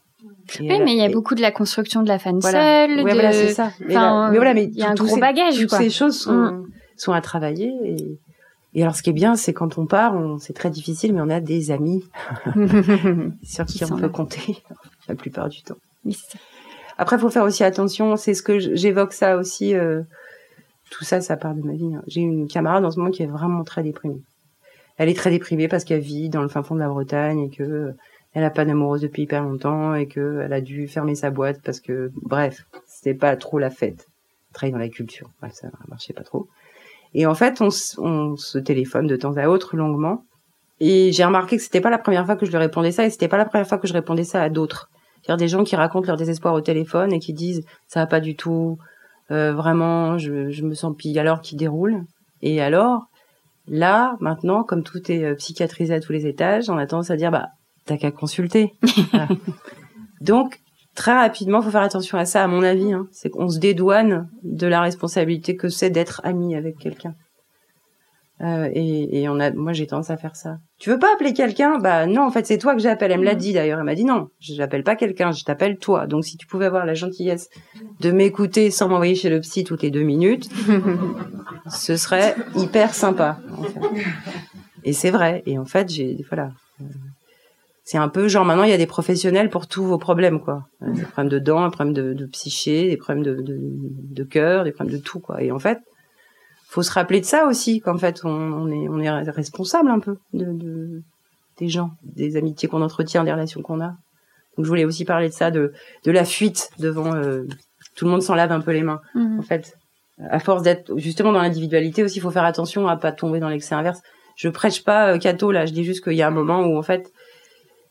[0.59, 2.97] oui, mais il y a beaucoup de la construction de la femme seule.
[2.97, 3.73] Oui, voilà, c'est ça.
[3.81, 5.61] Mais, voilà, mais il y a un gros bagage.
[5.61, 6.67] Toutes ces choses sont, mm.
[6.97, 7.75] sont à travailler.
[7.85, 8.19] Et,
[8.73, 11.21] et alors, ce qui est bien, c'est quand on part, on, c'est très difficile, mais
[11.21, 12.03] on a des amis
[13.43, 14.63] sur qui, on peut compter
[15.09, 15.77] la plupart du temps.
[16.97, 18.17] Après, il faut faire aussi attention.
[18.17, 19.75] C'est ce que j'évoque ça aussi.
[19.75, 20.01] Euh,
[20.91, 21.95] tout ça, ça part de ma vie.
[21.95, 22.03] Hein.
[22.07, 24.23] J'ai une camarade en ce moment qui est vraiment très déprimée
[24.97, 27.51] elle est très déprimée parce qu'elle vit dans le fin fond de la Bretagne et
[27.51, 27.93] que euh,
[28.33, 31.61] elle a pas d'amoureuse depuis hyper longtemps et que elle a dû fermer sa boîte
[31.63, 34.07] parce que bref, c'était pas trop la fête.
[34.53, 36.49] Travailler dans la culture, ouais, ça marchait pas trop.
[37.13, 37.69] Et en fait, on,
[37.99, 40.25] on, se téléphone de temps à autre longuement.
[40.81, 43.11] Et j'ai remarqué que c'était pas la première fois que je lui répondais ça et
[43.11, 44.91] c'était pas la première fois que je répondais ça à d'autres.
[45.23, 48.21] C'est-à-dire des gens qui racontent leur désespoir au téléphone et qui disent ça va pas
[48.21, 48.79] du tout,
[49.31, 52.05] euh, vraiment, je, je me sens pire alors qui déroule.
[52.43, 53.09] Et alors,
[53.67, 57.17] Là, maintenant, comme tout est euh, psychiatrisé à tous les étages, on a tendance à
[57.17, 57.49] dire, bah,
[57.87, 58.75] t'as qu'à consulter.
[60.21, 60.61] Donc,
[60.95, 62.93] très rapidement, faut faire attention à ça, à mon avis.
[62.93, 63.07] Hein.
[63.11, 67.15] C'est qu'on se dédouane de la responsabilité que c'est d'être ami avec quelqu'un.
[68.45, 70.59] Euh, et, et, on a, moi j'ai tendance à faire ça.
[70.79, 71.79] Tu veux pas appeler quelqu'un?
[71.79, 73.11] Bah non, en fait c'est toi que j'appelle.
[73.11, 73.39] Elle me l'a mm.
[73.39, 73.79] dit d'ailleurs.
[73.79, 76.07] Elle m'a dit non, je n'appelle pas quelqu'un, je t'appelle toi.
[76.07, 77.49] Donc si tu pouvais avoir la gentillesse
[78.01, 80.51] de m'écouter sans m'envoyer chez le psy toutes les deux minutes,
[81.71, 83.39] ce serait hyper sympa.
[84.85, 85.43] Et c'est vrai.
[85.47, 86.51] Et en fait j'ai, voilà.
[87.83, 90.67] c'est un peu genre maintenant il y a des professionnels pour tous vos problèmes quoi.
[90.83, 94.25] Euh, des problèmes de dents, des problèmes de, de psyché, des problèmes de, de, de
[94.25, 95.43] cœur, des problèmes de tout quoi.
[95.43, 95.79] Et en fait,
[96.75, 100.01] faut se rappeler de ça aussi qu'en fait on, on, est on est responsable un
[100.01, 101.03] peu de, de
[101.59, 103.95] des gens, des amitiés qu'on entretient, des relations qu'on a.
[104.57, 105.73] Donc je voulais aussi parler de ça, de
[106.05, 107.45] de la fuite devant euh,
[107.95, 109.01] tout le monde s'en lave un peu les mains.
[109.15, 109.39] Mhm.
[109.39, 109.77] En fait,
[110.19, 113.49] à force d'être justement dans l'individualité aussi, il faut faire attention à pas tomber dans
[113.49, 114.03] l'excès inverse.
[114.35, 116.77] Je prêche pas euh, Cato là, je dis juste qu'il y a un moment où
[116.77, 117.13] en fait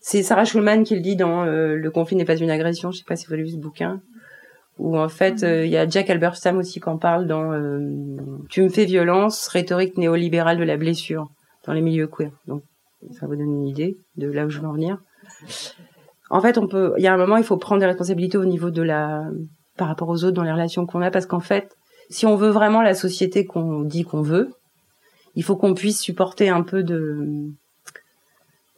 [0.01, 2.91] c'est Sarah Schulman qui le dit dans euh, Le conflit n'est pas une agression.
[2.91, 4.01] Je sais pas si vous avez vu ce bouquin.
[4.79, 7.79] Où en fait, euh, il y a Jack Alberstam aussi qui en parle dans euh,
[8.49, 11.29] Tu me fais violence, rhétorique néolibérale de la blessure
[11.65, 12.31] dans les milieux queer.
[12.47, 12.63] Donc
[13.11, 14.97] ça vous donne une idée de là où je veux en venir.
[16.29, 18.45] En fait, on peut, il y a un moment, il faut prendre des responsabilités au
[18.45, 19.29] niveau de la,
[19.77, 21.75] par rapport aux autres dans les relations qu'on a, parce qu'en fait,
[22.09, 24.49] si on veut vraiment la société qu'on dit qu'on veut,
[25.35, 27.53] il faut qu'on puisse supporter un peu de,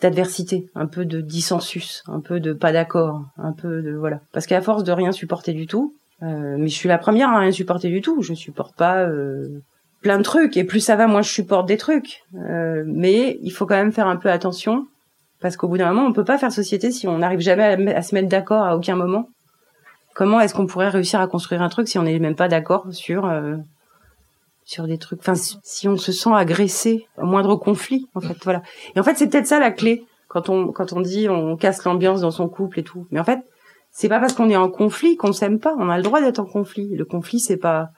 [0.01, 4.19] d'adversité, un peu de dissensus, un peu de pas d'accord, un peu de voilà.
[4.33, 7.39] Parce qu'à force de rien supporter du tout, euh, mais je suis la première à
[7.39, 8.21] rien supporter du tout.
[8.21, 9.61] Je supporte pas euh,
[10.01, 12.23] plein de trucs et plus ça va, moins je supporte des trucs.
[12.35, 14.85] Euh, mais il faut quand même faire un peu attention
[15.41, 18.01] parce qu'au bout d'un moment, on peut pas faire société si on n'arrive jamais à
[18.01, 19.29] se mettre d'accord à aucun moment.
[20.15, 22.85] Comment est-ce qu'on pourrait réussir à construire un truc si on n'est même pas d'accord
[22.91, 23.55] sur euh,
[24.65, 25.19] sur des trucs.
[25.19, 28.61] Enfin, si- on se sent agressé au moindre conflit, en fait, voilà.
[28.95, 31.83] Et en fait, c'est peut-être ça la clé quand on quand on dit on casse
[31.85, 33.07] l'ambiance dans son couple et tout.
[33.11, 33.39] Mais en fait,
[33.91, 35.75] c'est pas parce qu'on est en conflit qu'on s'aime pas.
[35.79, 36.89] On a le droit d'être en conflit.
[36.95, 37.89] Le conflit, c'est pas.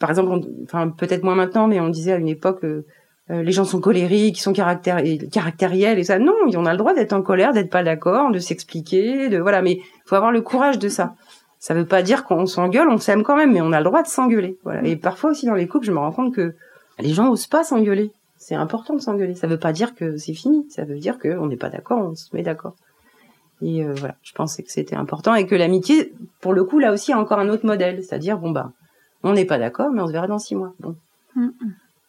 [0.00, 2.64] Par exemple, on- enfin peut-être moins maintenant, mais on disait à une époque.
[2.64, 2.84] euh,
[3.30, 6.18] euh, les gens sont colériques, ils sont caractériels et ça.
[6.18, 9.62] Non, on a le droit d'être en colère, d'être pas d'accord, de s'expliquer, de voilà.
[9.62, 11.14] Mais faut avoir le courage de ça.
[11.60, 14.02] Ça veut pas dire qu'on s'engueule, on s'aime quand même, mais on a le droit
[14.02, 14.58] de s'engueuler.
[14.64, 14.82] Voilà.
[14.82, 16.54] Et parfois aussi dans les couples, je me rends compte que
[16.98, 18.10] les gens osent pas s'engueuler.
[18.38, 19.34] C'est important de s'engueuler.
[19.34, 20.66] Ça veut pas dire que c'est fini.
[20.70, 22.74] Ça veut dire qu'on n'est pas d'accord, on se met d'accord.
[23.60, 26.92] Et euh, voilà, je pensais que c'était important et que l'amitié, pour le coup, là
[26.92, 28.02] aussi, a encore un autre modèle.
[28.02, 28.72] C'est-à-dire, bon bah,
[29.22, 30.72] on n'est pas d'accord, mais on se verra dans six mois.
[30.80, 30.96] Bon.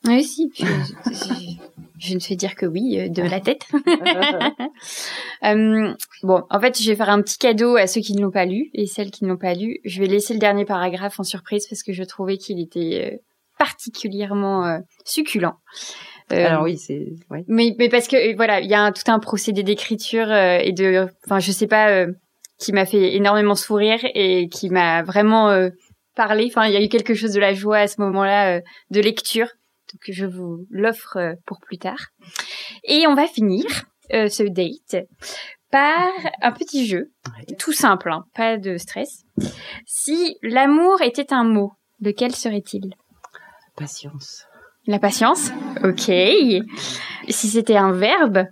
[0.06, 0.50] Oui, si.
[0.56, 0.66] Je,
[2.02, 3.66] je- ne fais dire que oui euh, de la tête.
[5.44, 5.94] Euh,
[6.24, 8.46] bon, en fait, je vais faire un petit cadeau à ceux qui ne l'ont pas
[8.46, 9.80] lu et celles qui ne l'ont pas lu.
[9.86, 13.18] Je vais laisser le dernier paragraphe en surprise parce que je trouvais qu'il était euh,
[13.58, 15.54] particulièrement euh, succulent.
[16.32, 17.44] Euh, Alors oui, c'est ouais.
[17.48, 20.60] mais, mais parce que euh, voilà, il y a un, tout un procédé d'écriture euh,
[20.60, 22.08] et de, enfin, je sais pas, euh,
[22.60, 25.70] qui m'a fait énormément sourire et qui m'a vraiment euh,
[26.16, 26.46] parlé.
[26.48, 29.02] Enfin, il y a eu quelque chose de la joie à ce moment-là euh, de
[29.02, 29.48] lecture.
[29.94, 31.98] Donc, je vous l'offre euh, pour plus tard.
[32.84, 33.66] Et on va finir
[34.14, 35.08] euh, ce date
[35.70, 36.10] par
[36.42, 37.56] un petit jeu, Ouais.
[37.56, 39.24] tout simple, hein, pas de stress.
[39.86, 42.94] Si l'amour était un mot, lequel serait-il?
[43.78, 44.46] Patience.
[44.88, 45.52] La patience?
[45.84, 46.12] Ok.
[47.30, 48.46] Si c'était un verbe?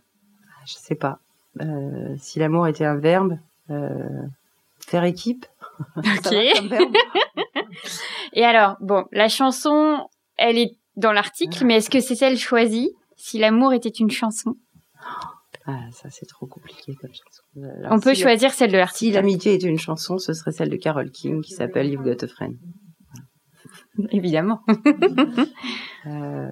[0.66, 1.20] Je sais pas.
[1.62, 3.38] Euh, si l'amour était un verbe,
[3.70, 4.24] euh,
[4.88, 5.46] faire équipe?
[5.98, 6.32] Ok.
[8.34, 12.92] Et alors, bon, la chanson, elle est dans l'article, mais est-ce que c'est celle choisie
[13.16, 14.56] Si l'amour était une chanson?
[15.66, 17.72] Ah, ça c'est trop compliqué comme chanson.
[17.80, 19.16] Alors, On peut si- choisir celle de Si l'article.
[19.16, 22.28] l'amitié était une chanson, ce serait celle de Carole King qui s'appelle You've Got a
[22.28, 22.56] Friend.
[24.12, 24.62] Évidemment.
[26.08, 26.48] Euh,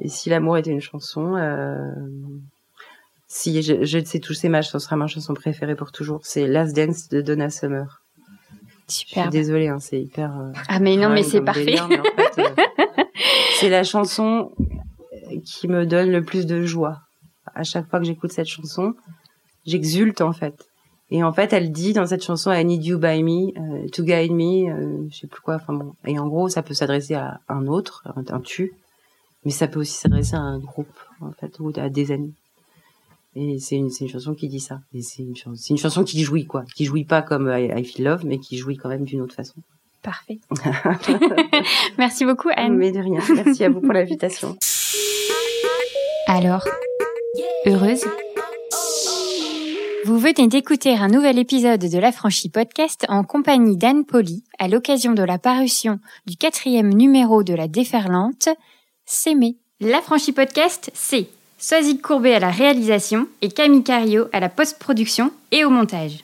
[0.00, 1.78] et si l'amour était une chanson, euh,
[3.28, 6.20] si je, je sais toucher ma, ce sera ma chanson préférée pour toujours.
[6.24, 8.02] C'est Last Dance de Donna Summer.
[8.88, 9.30] Je suis Super.
[9.30, 10.36] désolée, hein, c'est hyper.
[10.38, 11.64] euh, Ah mais non, mais c'est parfait.
[11.66, 12.54] délire, mais en fait,
[13.64, 14.52] c'est la chanson
[15.42, 17.00] qui me donne le plus de joie.
[17.54, 18.94] À chaque fois que j'écoute cette chanson,
[19.64, 20.66] j'exulte en fait.
[21.10, 24.02] Et en fait, elle dit dans cette chanson I need you by me, euh, to
[24.02, 25.54] guide me, euh, je sais plus quoi.
[25.54, 25.94] Enfin bon.
[26.04, 28.74] Et en gros, ça peut s'adresser à un autre, un, tu,
[29.46, 32.34] mais ça peut aussi s'adresser à un groupe en fait ou à des amis.
[33.34, 34.80] Et c'est une, chanson qui dit ça.
[34.92, 35.34] Et c'est une,
[35.70, 38.76] une chanson qui jouit quoi, qui jouit pas comme I Feel Love, mais qui jouit
[38.76, 39.62] quand même d'une autre façon.
[40.04, 40.38] Parfait.
[41.98, 42.76] Merci beaucoup Anne.
[42.76, 43.20] Mais de rien.
[43.34, 44.56] Merci à vous pour l'invitation.
[46.26, 46.64] Alors,
[47.66, 48.04] heureuse?
[50.04, 55.12] Vous venez d'écouter un nouvel épisode de l'Affranchi Podcast en compagnie d'Anne Poli à l'occasion
[55.12, 58.50] de la parution du quatrième numéro de La Déferlante,
[59.06, 59.56] S'aimer.
[59.80, 65.64] L'Affranchi Podcast, c'est Soazic Courbet à la réalisation et Camille Cario à la post-production et
[65.64, 66.22] au montage.